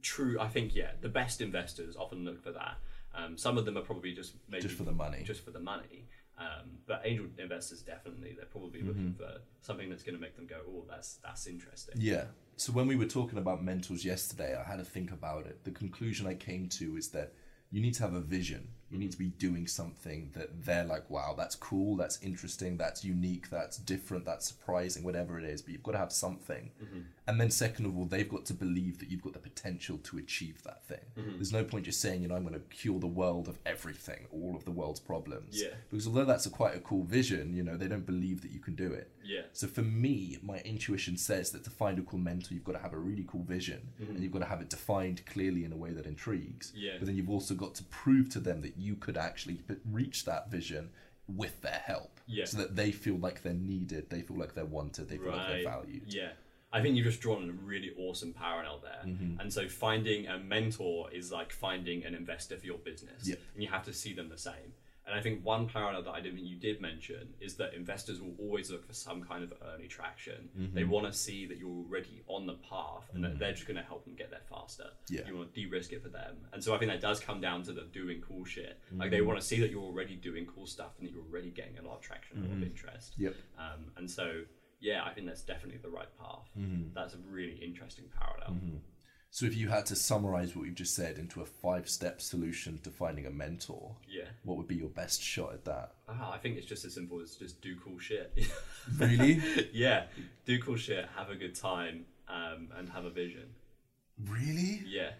[0.01, 2.75] true, I think, yeah, the best investors often look for that.
[3.13, 5.23] Um, some of them are probably just maybe just for the money.
[5.23, 6.05] just for the money.
[6.39, 9.29] Um, but angel investors definitely they're probably looking for
[9.61, 11.95] something that's going to make them go, oh, that's that's interesting.
[11.97, 12.25] Yeah.
[12.55, 15.65] So when we were talking about mentors yesterday, I had to think about it.
[15.65, 17.33] The conclusion I came to is that
[17.71, 18.69] you need to have a vision.
[18.91, 23.03] You need to be doing something that they're like, wow, that's cool, that's interesting, that's
[23.03, 25.61] unique, that's different, that's surprising, whatever it is.
[25.61, 26.71] But you've got to have something.
[26.83, 26.99] Mm-hmm.
[27.27, 30.17] And then, second of all, they've got to believe that you've got the potential to
[30.17, 31.05] achieve that thing.
[31.17, 31.35] Mm-hmm.
[31.35, 34.25] There's no point just saying, you know, I'm going to cure the world of everything,
[34.31, 35.61] all of the world's problems.
[35.61, 35.75] Yeah.
[35.89, 38.59] Because although that's a quite a cool vision, you know, they don't believe that you
[38.59, 39.11] can do it.
[39.23, 39.41] Yeah.
[39.53, 42.79] So for me, my intuition says that to find a cool mentor, you've got to
[42.79, 44.15] have a really cool vision, mm-hmm.
[44.15, 46.73] and you've got to have it defined clearly in a way that intrigues.
[46.75, 46.93] Yeah.
[46.97, 50.49] But then you've also got to prove to them that you could actually reach that
[50.49, 50.89] vision
[51.27, 52.19] with their help.
[52.27, 52.45] Yeah.
[52.45, 55.47] So that they feel like they're needed, they feel like they're wanted, they feel like
[55.47, 56.03] they're valued.
[56.07, 56.29] Yeah.
[56.71, 59.11] I think you've just drawn a really awesome parallel there.
[59.11, 59.39] Mm-hmm.
[59.39, 63.27] And so finding a mentor is like finding an investor for your business.
[63.27, 63.35] Yeah.
[63.53, 64.73] And you have to see them the same.
[65.09, 68.21] And I think one parallel that I didn't think you did mention is that investors
[68.21, 70.49] will always look for some kind of early traction.
[70.57, 70.75] Mm-hmm.
[70.75, 73.77] They want to see that you're already on the path and that they're just going
[73.77, 74.85] to help them get there faster.
[75.09, 75.21] Yeah.
[75.27, 76.35] You want to de-risk it for them.
[76.53, 78.79] And so I think that does come down to the doing cool shit.
[78.91, 79.11] Like Mm-hmm.
[79.15, 81.79] they want to see that you're already doing cool stuff and that you're already getting
[81.79, 82.61] a lot of traction, a lot Mm-hmm.
[82.61, 83.13] of interest.
[83.17, 83.35] Yep.
[83.57, 84.41] Um, and so,
[84.79, 86.47] yeah, I think that's definitely the right path.
[86.57, 86.93] Mm-hmm.
[86.93, 88.57] That's a really interesting parallel.
[89.31, 92.89] So if you had to summarize what we've just said into a five-step solution to
[92.89, 94.23] finding a mentor, Yeah.
[94.43, 95.93] what would be your best shot at that?
[96.07, 98.33] Ah, I think it's just as simple as just do cool shit.
[98.97, 99.39] Really?
[99.73, 100.05] yeah,
[100.45, 103.49] do cool shit, have a good time, um, and have a vision.
[104.25, 104.81] really?
[104.87, 105.11] Yeah.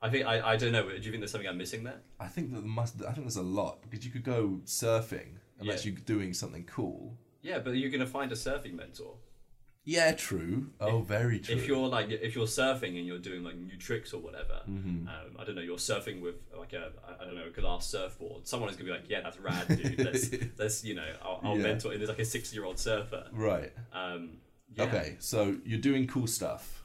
[0.00, 2.00] I think, I, I don't know, do you think there's something I'm missing there?
[2.20, 3.02] I think that must.
[3.02, 5.92] I think there's a lot because you could go surfing unless Yeah.
[5.92, 7.18] you're doing something cool.
[7.42, 9.16] Yeah, but you're going to find a surfing mentor.
[9.90, 10.66] Yeah, true.
[10.80, 11.54] Oh, very true.
[11.56, 15.08] If you're like, if you're surfing and you're doing like new tricks or whatever, Mm-hmm.
[15.08, 18.46] um, I don't know, you're surfing with like a, I don't know, a glass surfboard.
[18.46, 19.98] Someone is gonna be like, yeah, that's rad, dude.
[20.04, 21.62] Let's, let's you know, I'll, I'll Yeah.
[21.62, 21.96] mentor.
[21.96, 23.28] There's like a 60 year old surfer.
[23.32, 23.72] right.
[23.94, 24.38] Um,
[24.74, 24.84] yeah.
[24.84, 26.84] Okay, so you're doing cool stuff,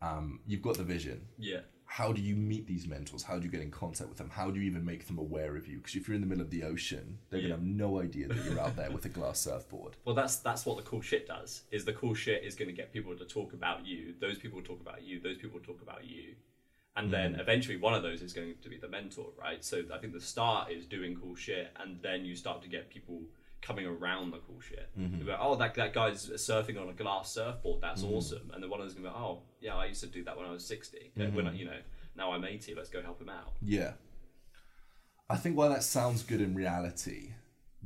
[0.00, 1.26] Um, you've got the vision.
[1.36, 1.60] Yeah.
[1.94, 3.22] How do you meet these mentors?
[3.22, 4.28] How do you get in contact with them?
[4.28, 5.76] How do you even make them aware of you?
[5.76, 7.50] Because if you're in the middle of the ocean, they're Yeah.
[7.50, 9.96] gonna have no idea that you're out there with a glass surfboard.
[10.04, 11.62] Well, that's that's what the cool shit does.
[11.70, 14.12] Is the cool shit is going to get people to talk about you.
[14.18, 15.20] Those people talk about you.
[15.20, 16.34] Those people talk about you,
[16.96, 17.40] and then mm.
[17.40, 19.64] eventually one of those is going to be the mentor, right?
[19.64, 22.90] So I think the start is doing cool shit, and then you start to get
[22.90, 23.22] people
[23.64, 24.88] coming around the cool shit.
[24.98, 25.16] Mm-hmm.
[25.16, 27.80] You'll go, oh, that that guy's surfing on a glass surfboard.
[27.80, 28.14] That's mm-hmm.
[28.14, 28.50] awesome.
[28.52, 30.36] And the one of them's going to go, oh, yeah, I used to do that
[30.36, 31.12] when I was sixty.
[31.16, 31.58] Yeah, When I, mm-hmm.
[31.58, 31.78] you know,
[32.16, 32.74] now I'm eighty.
[32.74, 33.54] Let's go help him out.
[33.62, 33.92] Yeah.
[35.30, 37.30] I think while that sounds good in reality,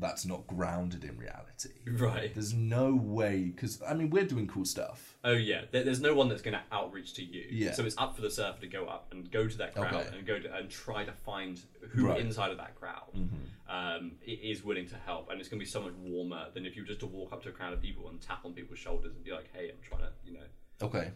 [0.00, 1.70] that's not grounded in reality.
[1.86, 2.32] Right.
[2.34, 5.16] There's no way, because I mean, we're doing cool stuff.
[5.24, 7.44] Oh yeah, there, there's no one that's going to outreach to you.
[7.50, 7.72] Yeah.
[7.72, 10.16] So it's up for the surfer to go up and go to that crowd Okay.
[10.16, 12.20] and go to and try to find who Right.
[12.20, 13.28] inside of that crowd
[13.68, 16.76] um, is willing to help, and it's going to be so much warmer than if
[16.76, 18.78] you were just to walk up to a crowd of people and tap on people's
[18.78, 20.44] shoulders and be like, "Hey, I'm trying to," you know.
[20.80, 21.10] Okay.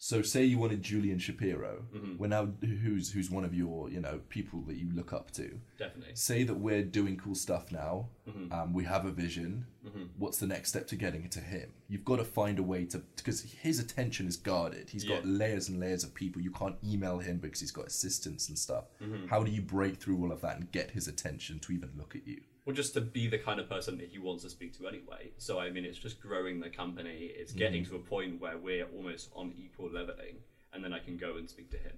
[0.00, 1.82] So say you wanted Julian Shapiro.
[1.94, 2.18] Mm-hmm.
[2.18, 5.58] We're now who's who's one of your you know people that you look up to.
[5.78, 6.14] Definitely.
[6.14, 8.08] Say that we're doing cool stuff now.
[8.28, 8.52] Mm-hmm.
[8.52, 9.66] Um, we have a vision.
[10.18, 11.72] What's the next step to getting it to him?
[11.88, 14.90] You've got to find a way to because his attention is guarded.
[14.90, 16.42] He's got layers and layers of people.
[16.42, 18.84] You can't email him because he's got assistants and stuff.
[19.02, 19.28] Mm-hmm.
[19.28, 22.14] How do you break through all of that and get his attention to even look
[22.14, 22.40] at you?
[22.68, 25.30] Well, just to be the kind of person that he wants to speak to anyway.
[25.38, 27.30] So I mean, it's just growing the company.
[27.34, 27.88] It's getting mm.
[27.88, 30.36] to a point where we're almost on equal leveling,
[30.74, 31.94] and then I can go and speak to him.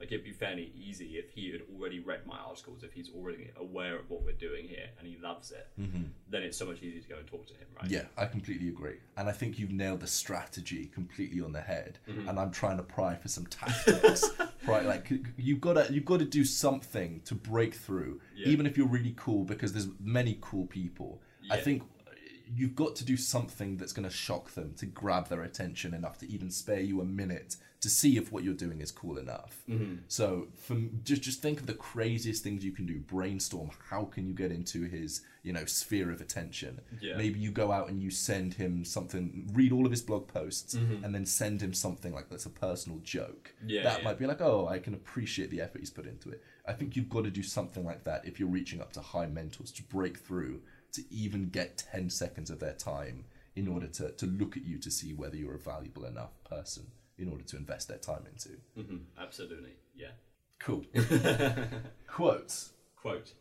[0.00, 3.50] Like it'd be fairly easy if he had already read my articles, if he's already
[3.56, 5.68] aware of what we're doing here, and he loves it.
[5.76, 7.90] Then it's so much easier to go and talk to him, right?
[7.90, 8.96] Yeah, I completely agree.
[9.16, 11.98] And I think you've nailed the strategy completely on the head.
[12.08, 12.28] Mm-hmm.
[12.28, 14.24] And I'm trying to pry for some tactics.
[14.66, 18.48] right, like you've got to you've got to do something to break through, Yeah.
[18.48, 21.20] even if you're really cool, because there's many cool people.
[21.50, 21.82] I think
[22.54, 26.18] you've got to do something that's going to shock them to grab their attention enough
[26.18, 29.62] to even spare you a minute to see if what you're doing is cool enough.
[29.68, 29.96] Mm-hmm.
[30.06, 33.00] So, from just just think of the craziest things you can do.
[33.00, 33.70] Brainstorm.
[33.90, 36.80] How can you get into his you know sphere of attention?
[37.00, 37.16] Yeah.
[37.16, 39.50] Maybe you go out and you send him something.
[39.52, 43.00] Read all of his blog posts and then send him something like that's a personal
[43.02, 43.52] joke.
[43.58, 43.70] Mm-hmm.
[43.70, 44.04] Yeah, that yeah.
[44.04, 46.40] might be like, oh, I can appreciate the effort he's put into it.
[46.66, 49.26] I think you've got to do something like that if you're reaching up to high
[49.26, 50.60] mentors to break through
[50.92, 53.24] to even get 10 seconds of their time
[53.56, 56.84] in order to, to look at you to see whether you're a valuable enough person
[57.18, 58.50] in order to invest their time into.
[58.74, 59.74] hmm Absolutely.
[59.94, 60.08] Yeah.
[60.58, 60.84] Cool.
[62.06, 62.70] Quotes.
[62.96, 63.32] Quote.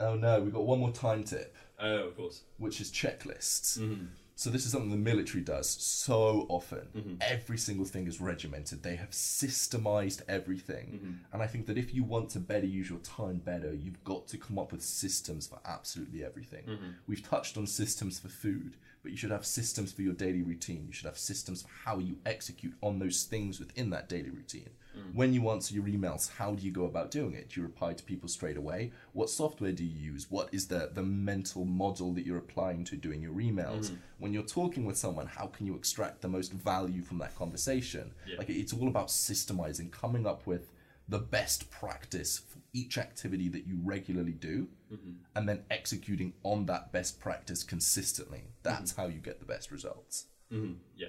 [0.00, 2.42] Oh no, we've got one more time tip, Oh, of course.
[2.58, 3.78] which is checklists.
[3.78, 4.06] Mm-hmm.
[4.38, 6.86] So this is something the military does so often.
[6.96, 7.14] Mm-hmm.
[7.20, 8.84] Every single thing is regimented.
[8.84, 10.86] They have systemized everything.
[10.94, 11.12] Mm-hmm.
[11.32, 14.28] And I think that if you want to better use your time better, you've got
[14.28, 16.62] to come up with systems for absolutely everything.
[16.66, 16.90] Mm-hmm.
[17.08, 20.84] We've touched on systems for food, but you should have systems for your daily routine.
[20.86, 24.70] You should have systems for how you execute on those things within that daily routine.
[24.96, 25.14] Mm.
[25.14, 27.50] When you answer your emails, how do you go about doing it?
[27.50, 28.92] Do you reply to people straight away?
[29.12, 30.26] What software do you use?
[30.30, 33.90] What is the, the mental model that you're applying to doing your emails?
[33.90, 33.98] Mm.
[34.18, 38.12] When you're talking with someone, how can you extract the most value from that conversation?
[38.26, 38.38] Yeah.
[38.38, 40.72] Like it's all about systemizing, coming up with
[41.08, 44.68] the best practice for each activity that you regularly do,
[45.34, 48.44] and then executing on that best practice consistently.
[48.62, 50.26] That's how you get the best results.
[50.50, 51.08] hmm Yeah.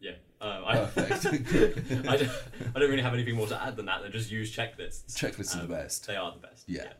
[0.00, 0.12] Yeah.
[0.40, 1.48] Um, I, Perfect.
[2.08, 2.30] I, don't,
[2.74, 4.02] I don't really have anything more to add than that.
[4.02, 5.14] Than just use checklists.
[5.16, 6.06] Checklists are the Um, best.
[6.06, 6.64] They are the best.
[6.68, 6.92] Yeah.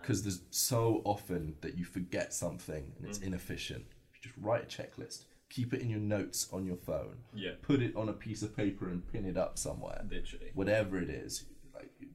[0.00, 3.84] Because there's so often that you forget something and it's inefficient.
[4.14, 7.52] You just write a checklist, keep it in your notes on your phone, Yeah.
[7.62, 10.04] put it on a piece of paper and pin it up somewhere.
[10.10, 10.50] Literally.
[10.54, 11.44] Whatever it is,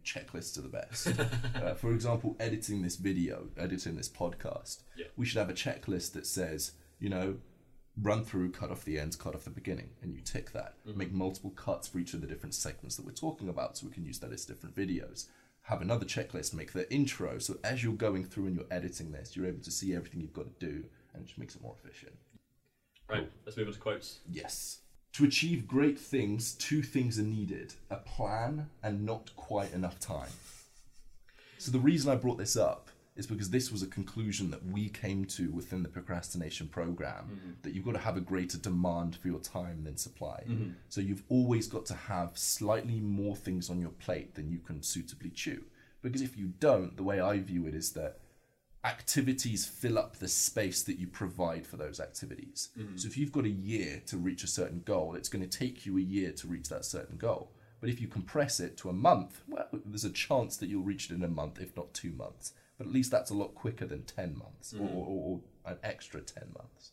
[0.05, 1.07] checklists are the best.
[1.61, 5.07] uh, for example, editing this video, editing this podcast, Yeah.
[5.17, 7.37] we should have a checklist that says, you know,
[8.01, 10.75] run through, cut off the ends, cut off the beginning, and you tick that.
[10.85, 13.93] Make multiple cuts for each of the different segments that we're talking about so we
[13.93, 15.25] can use that as different videos.
[15.63, 19.35] Have another checklist, make the intro, so as you're going through and you're editing this,
[19.35, 21.75] you're able to see everything you've got to do and it just makes it more
[21.83, 22.13] efficient.
[23.09, 23.29] Right.
[23.45, 24.19] Let's move on to quotes.
[24.29, 24.79] Yes.
[25.15, 30.27] To achieve great things, two things are needed a plan and not quite enough time.
[31.57, 34.89] So, the reason I brought this up is because this was a conclusion that we
[34.89, 37.51] came to within the procrastination program mm-hmm.
[37.61, 40.43] that you've got to have a greater demand for your time than supply.
[40.49, 40.71] Mm-hmm.
[40.89, 44.83] So, you've always got to have slightly more things on your plate than you can
[44.83, 45.63] suitably chew.
[46.01, 48.19] Because if you don't, the way I view it is that
[48.85, 52.69] activities fill up the space that you provide for those activities.
[52.77, 52.97] Mm-hmm.
[52.97, 55.85] So if you've got a year to reach a certain goal, it's going to take
[55.85, 57.51] you a year to reach that certain goal.
[57.81, 61.09] But if you compress it to a month, well, there's a chance that you'll reach
[61.09, 62.53] it in a month, if not two months.
[62.77, 64.97] But at least that's a lot quicker than 10 months or, mm-hmm.
[64.97, 66.91] or, or an extra 10 months.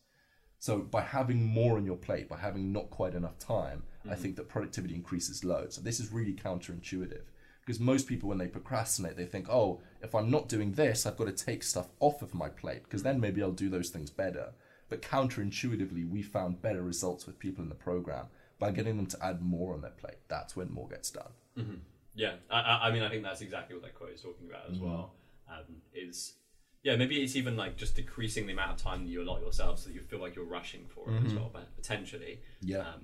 [0.59, 4.11] So by having more on your plate, by having not quite enough time, mm-hmm.
[4.11, 5.75] I think that productivity increases loads.
[5.75, 7.23] So this is really counterintuitive
[7.65, 11.17] because most people, when they procrastinate, they think, oh, if I'm not doing this, I've
[11.17, 14.09] got to take stuff off of my plate because then maybe I'll do those things
[14.09, 14.53] better.
[14.89, 18.27] But counterintuitively, we found better results with people in the program
[18.59, 20.17] by getting them to add more on their plate.
[20.27, 21.31] That's when more gets done.
[22.15, 24.69] Yeah, I, I- I mean, I think that's exactly what that quote is talking about
[24.69, 25.13] as well.
[25.49, 26.33] Um, is
[26.83, 29.79] yeah, maybe it's even like just decreasing the amount of time that you allot yourself,
[29.79, 32.41] so that you feel like you're rushing for it as well, but potentially.
[32.61, 32.79] Yeah.
[32.79, 33.03] Um,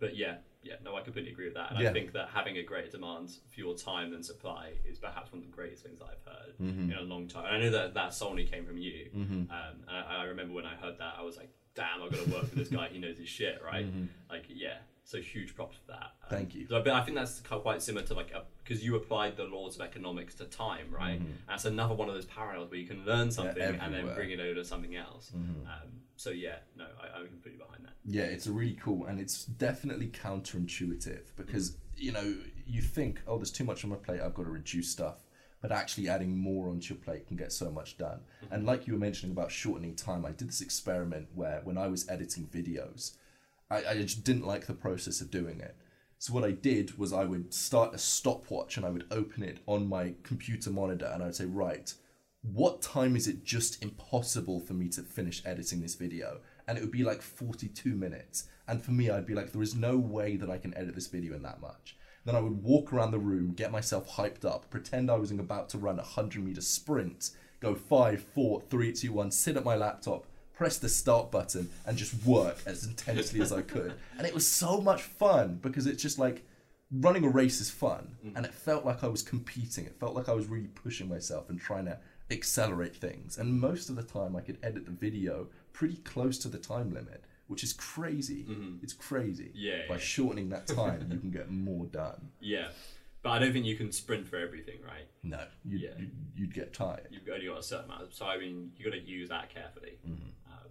[0.00, 1.90] but yeah, yeah, no, I completely agree with that, and Yeah.
[1.90, 5.40] I think that having a greater demand for your time than supply is perhaps one
[5.42, 6.90] of the greatest things that I've heard Mm-hmm.
[6.92, 7.44] in a long time.
[7.46, 9.10] And I know that that solely came from you.
[9.14, 9.50] Um, and
[9.88, 12.42] I, I remember when I heard that, I was like, "Damn, I've got to work
[12.42, 12.88] with this guy.
[12.88, 13.86] He knows his shit, right?"
[14.28, 14.78] Like, yeah.
[15.08, 16.02] So huge props for that.
[16.24, 16.66] Um, Thank you.
[16.68, 18.30] so- but I think that's quite similar to like
[18.62, 21.18] because you applied the laws of economics to time, right?
[21.48, 24.06] That's another one of those parallels where you can learn something and then Mm-hmm.
[24.08, 24.14] Mm-hmm.
[24.14, 25.30] bring it over to something else.
[25.34, 25.64] Um,
[26.16, 27.94] so yeah, no, I, I'm completely behind that.
[28.04, 33.50] Yeah, it's really cool and it's definitely counterintuitive because you know you think, oh, there's
[33.50, 35.24] too much on my plate, I've got to reduce stuff,
[35.62, 38.20] but actually adding more onto your plate can get so much done.
[38.50, 41.86] And like you were mentioning about shortening time, I did this experiment where when I
[41.86, 43.12] was editing videos,
[43.70, 45.76] I, I just didn't like the process of doing it.
[46.18, 49.60] So what I did was I would start a stopwatch and I would open it
[49.66, 51.92] on my computer monitor and I would say, right,
[52.42, 56.40] what time is it just impossible for me to finish editing this video?
[56.66, 58.48] And it would be like 42 minutes.
[58.66, 61.06] And for me, I'd be like, there is no way that I can edit this
[61.06, 61.96] video in that much.
[62.24, 65.68] Then I would walk around the room, get myself hyped up, pretend I was about
[65.70, 69.76] to run a 100 meter sprint, go five, four, three, two, one, sit at my
[69.76, 70.26] laptop,
[70.58, 73.92] press the start button, and just work as intensely as I could.
[74.18, 76.44] And it was so much fun because it's just like,
[76.90, 79.84] running a race is fun and it felt like I was competing.
[79.84, 81.98] It felt like I was really pushing myself and trying to
[82.30, 83.36] accelerate things.
[83.38, 86.90] And most of the time I could edit the video pretty close to the time
[86.92, 88.46] limit, which is crazy.
[88.82, 89.50] It's crazy.
[89.54, 90.00] Yeah, By yeah.
[90.00, 92.30] shortening that time, you can get more done.
[92.40, 92.68] Yeah,
[93.22, 95.06] but I don't think you can sprint for everything, right?
[95.22, 95.90] No, you'd, Yeah.
[95.98, 97.08] you'd, you'd get tired.
[97.10, 98.02] You've only got a certain amount.
[98.04, 99.98] of, So I mean, you've got to use that carefully.
[100.06, 100.20] Um,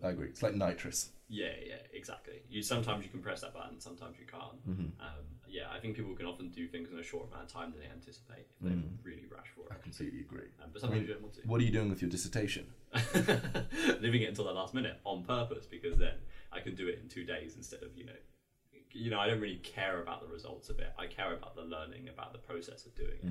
[0.03, 0.27] I agree.
[0.27, 1.09] It's like nitrous.
[1.29, 2.41] Yeah, yeah, exactly.
[2.49, 4.69] You sometimes you can press that button, sometimes you can't.
[4.69, 5.01] Mm-hmm.
[5.01, 7.71] Um, yeah, I think people can often do things in a short amount of time
[7.71, 9.75] than they anticipate if they really rush for Mm.
[9.75, 10.47] I completely agree.
[10.63, 11.41] Um, but sometimes you don't want to.
[11.45, 12.67] What are you doing with your dissertation?
[14.01, 16.13] Leaving it until the last minute on purpose because then
[16.51, 18.13] I can do it in two days instead of you know,
[18.91, 20.93] you know I don't really care about the results of it.
[20.97, 23.27] I care about the learning, about the process of doing it.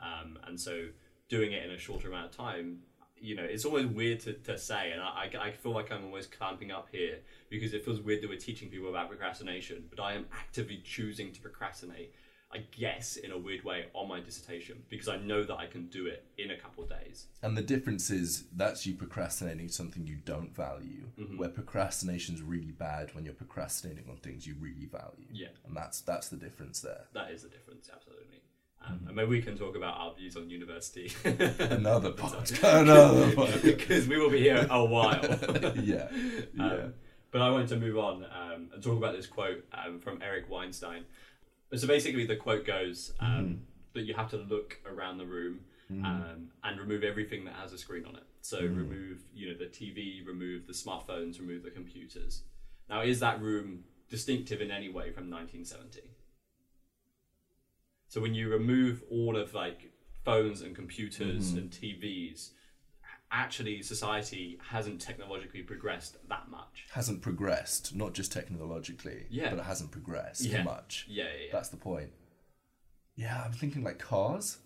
[0.00, 0.86] Um, and so
[1.28, 2.80] doing it in a shorter amount of time,
[3.20, 6.04] you know, it's always weird to, to say, and I, I, I feel like I'm
[6.04, 7.18] always clamping up here
[7.50, 11.32] because it feels weird that we're teaching people about procrastination, but I am actively choosing
[11.32, 12.14] to procrastinate.
[12.52, 15.86] I guess in a weird way on my dissertation because I know that I can
[15.86, 17.26] do it in a couple of days.
[17.44, 21.36] And the difference is that's you procrastinating something you don't value, Mm-hmm.
[21.36, 25.28] where procrastination's really bad when you're procrastinating on things you really value.
[25.32, 25.48] Yeah.
[25.64, 27.04] And that's that's the difference there.
[27.14, 28.40] That is the difference, absolutely.
[28.86, 29.00] Um.
[29.06, 31.12] And maybe we can talk about our views on university.
[31.24, 32.80] Another podcast.
[32.80, 33.62] Another podcast.
[33.62, 35.20] because we will be here a while.
[35.76, 36.08] yeah.
[36.54, 36.64] Yeah.
[36.64, 36.94] Um,
[37.30, 40.48] but I wanted to move on um, and talk about this quote um, from Eric
[40.50, 41.04] Weinstein.
[41.74, 43.54] So basically, the quote goes um, Mm-hmm.
[43.94, 45.60] that you have to look around the room
[46.04, 48.22] um, and remove everything that has a screen on it.
[48.42, 48.76] So Mm-hmm.
[48.78, 52.42] remove, you know, the TV, remove the smartphones, remove the computers.
[52.88, 56.00] Now, is that room distinctive in any way from 1970?
[58.10, 59.92] So when you remove all of like
[60.24, 61.58] phones and computers Mm-hmm.
[61.58, 62.50] and TVs,
[63.30, 66.86] actually society hasn't technologically progressed that much.
[66.92, 69.50] hasn't progressed, not just technologically, Yeah.
[69.50, 70.64] but it hasn't progressed Yeah.
[70.64, 71.06] much.
[71.08, 71.52] Yeah, yeah, yeah.
[71.52, 72.10] That's the point.
[73.14, 74.58] Yeah, I'm thinking like cars.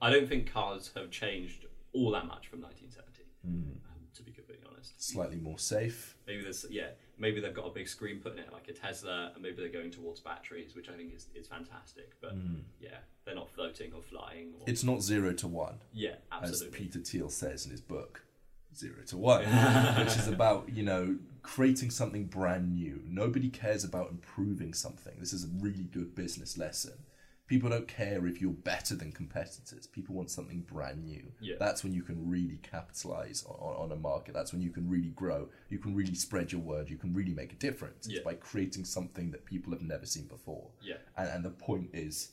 [0.00, 3.22] I don't think cars have changed all that much from 1970.
[3.44, 3.80] Um,
[4.14, 6.16] to be completely honest, Slightly more safe.
[6.28, 9.32] maybe there's yeah, maybe they've got a big screen put in it like a Tesla,
[9.34, 12.12] and maybe they're going towards batteries, which I think is, is fantastic.
[12.20, 12.60] But hmm.
[12.80, 14.52] yeah, they're not floating or flying.
[14.58, 16.62] Or, It's not zero to one, yeah, as.
[16.72, 18.22] Peter Thiel says in his book,
[18.76, 19.44] Zero to One,
[19.98, 23.00] which is about, you know, creating something brand new.
[23.06, 25.14] Nobody cares about improving something.
[25.18, 26.94] This is a really good business lesson.
[27.46, 29.86] People don't care if you're better than competitors.
[29.86, 31.22] People want something brand new.
[31.40, 31.56] Yeah.
[31.58, 34.32] That's when you can really capitalize on, on a market.
[34.32, 35.48] That's when you can really grow.
[35.68, 36.88] You can really spread your word.
[36.88, 38.06] You can really make a difference.
[38.06, 38.22] It's Yeah.
[38.24, 40.70] by creating something that people have never seen before.
[40.80, 40.94] Yeah.
[41.18, 42.30] And, and the point is,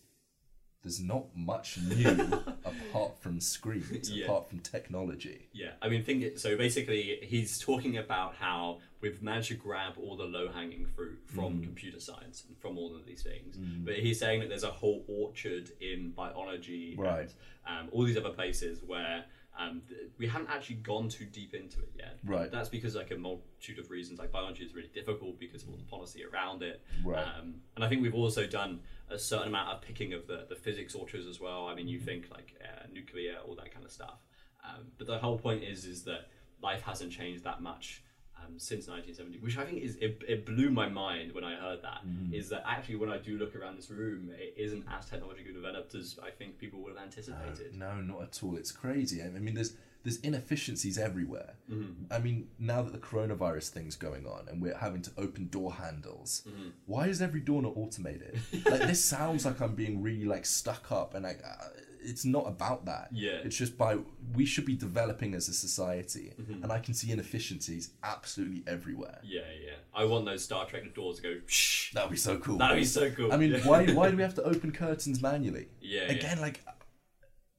[0.83, 2.07] there's not much new
[2.65, 4.25] apart from screens, Yeah.
[4.25, 5.49] apart from technology.
[5.53, 6.39] Yeah, I mean, think it.
[6.39, 11.59] So basically, he's talking about how we've managed to grab all the low-hanging fruit from
[11.59, 11.63] Mm.
[11.63, 13.57] computer science and from all of these things.
[13.57, 17.33] But he's saying that there's a whole orchard in biology Right.
[17.67, 19.25] and um, all these other places where
[19.57, 22.19] Um, th- we haven't actually gone too deep into it yet.
[22.23, 22.49] Right.
[22.49, 24.17] That's because like a multitude of reasons.
[24.17, 26.81] Like biology is really difficult because of all the policy around it.
[27.03, 27.21] Right.
[27.21, 28.79] Um, and I think we've also done
[29.09, 31.67] a certain amount of picking of the, the physics authors as well.
[31.67, 34.23] I mean, you think like uh, nuclear, all that kind of stuff.
[34.63, 36.29] Um, but the whole point is is that
[36.63, 38.01] life hasn't changed that much
[38.45, 41.81] um, since 1970, which I think is it, it blew my mind when I heard
[41.83, 42.01] that.
[42.31, 45.93] Is that actually when I do look around this room, it isn't as technologically developed
[45.95, 47.75] as I think people would have anticipated.
[47.75, 48.55] No, not at all.
[48.57, 49.21] It's crazy.
[49.21, 49.73] I mean, there's
[50.03, 51.53] there's inefficiencies everywhere.
[51.71, 52.11] Mm-hmm.
[52.11, 55.73] I mean, now that the coronavirus thing's going on and we're having to open door
[55.73, 56.69] handles, Mm-hmm.
[56.87, 58.39] why is every door not automated?
[58.65, 61.67] like this sounds like I'm being really like stuck up, and like uh,
[62.03, 63.09] it's not about that.
[63.11, 63.39] Yeah.
[63.43, 63.97] it's just by
[64.35, 66.63] we should be developing as a society, Mm-hmm.
[66.63, 69.19] and I can see inefficiencies absolutely everywhere.
[69.23, 69.73] Yeah, yeah.
[69.93, 71.33] I want those Star Trek doors to go.
[71.47, 71.93] Shh.
[71.93, 72.57] That'd be so cool.
[72.57, 73.31] That'd be so cool.
[73.33, 73.59] I mean, Yeah.
[73.67, 75.67] why why do we have to open curtains manually?
[75.81, 76.11] Yeah, yeah.
[76.11, 76.63] Again, like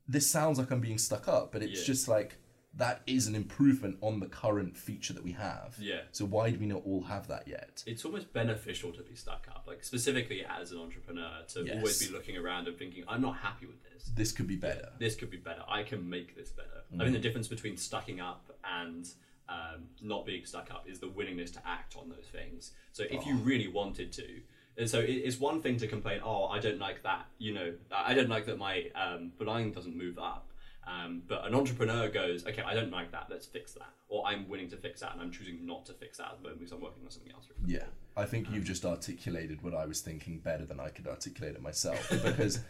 [0.08, 1.86] this sounds like I'm being stuck up, but it's Yeah.
[1.86, 2.36] just like
[2.74, 5.76] that is an improvement on the current feature that we have.
[5.78, 6.00] Yeah.
[6.12, 7.82] So why do we not all have that yet?
[7.86, 11.76] it's almost beneficial to be stuck up, like specifically as an entrepreneur, to Yes.
[11.76, 14.10] always be looking around and thinking, I'm not happy with this.
[14.14, 14.88] This could be better.
[14.98, 15.62] This could be better.
[15.68, 16.82] I can make this better.
[16.92, 17.04] I Mm.
[17.04, 19.06] mean, the difference between stucking up and
[19.48, 22.72] um, not being stuck up is the willingness to act on those things.
[22.92, 23.28] So if Oh.
[23.28, 24.40] you really wanted to,
[24.78, 28.14] and so it's one thing to complain, oh, I don't like that, you know, I
[28.14, 30.51] don't like that my um, blind doesn't move up.
[30.86, 33.90] Um, but an entrepreneur goes, okay, I don't like that, let's fix that.
[34.08, 36.42] Or I'm willing to fix that and I'm choosing not to fix that at the
[36.42, 37.46] moment because I'm working on something else.
[37.50, 37.72] example.
[37.72, 37.84] Yeah.
[38.16, 41.54] I think you've um, just articulated what I was thinking better than I could articulate
[41.54, 42.10] it myself.
[42.22, 42.60] Because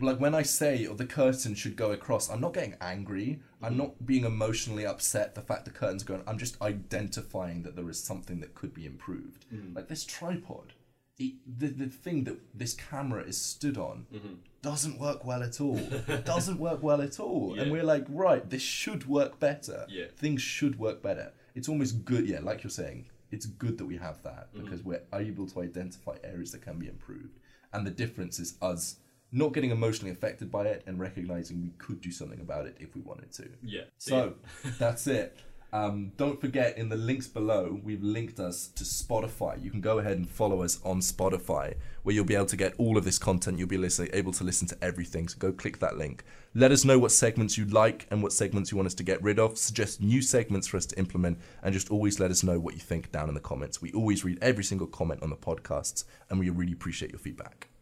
[0.00, 3.40] like when I say oh, the curtain should go across, I'm not getting angry.
[3.62, 3.78] I'm mm-hmm.
[3.78, 6.22] not being emotionally upset the fact the curtain's going.
[6.26, 9.46] I'm just identifying that there is something that could be improved.
[9.52, 9.76] Mm-hmm.
[9.76, 10.72] Like this tripod,
[11.18, 14.34] it, the the thing that this camera is stood on mm-hmm.
[14.62, 15.80] doesn't work well at all.
[16.24, 17.58] doesn't work well at all.
[17.58, 19.86] And we're like, right, this should work better.
[19.88, 20.06] Yeah.
[20.16, 21.32] Things should work better.
[21.54, 24.64] It's almost good, yeah, like you're saying, it's good that we have that mm-hmm.
[24.64, 27.38] because we're able to identify areas that can be improved.
[27.72, 28.96] And the difference is us
[29.30, 32.94] not getting emotionally affected by it and recognizing we could do something about it if
[32.94, 33.48] we wanted to.
[33.62, 33.82] Yeah.
[33.98, 34.34] So
[34.78, 35.36] that's it.
[35.74, 39.60] Um, don't forget in the links below, we've linked us to Spotify.
[39.60, 42.74] You can go ahead and follow us on Spotify, where you'll be able to get
[42.78, 43.58] all of this content.
[43.58, 45.26] You'll be listen- able to listen to everything.
[45.26, 46.22] So go click that link.
[46.54, 49.20] Let us know what segments you like and what segments you want us to get
[49.20, 49.58] rid of.
[49.58, 52.80] Suggest new segments for us to implement, and just always let us know what you
[52.80, 53.82] think down in the comments.
[53.82, 57.73] We always read every single comment on the podcasts, and we really appreciate your feedback.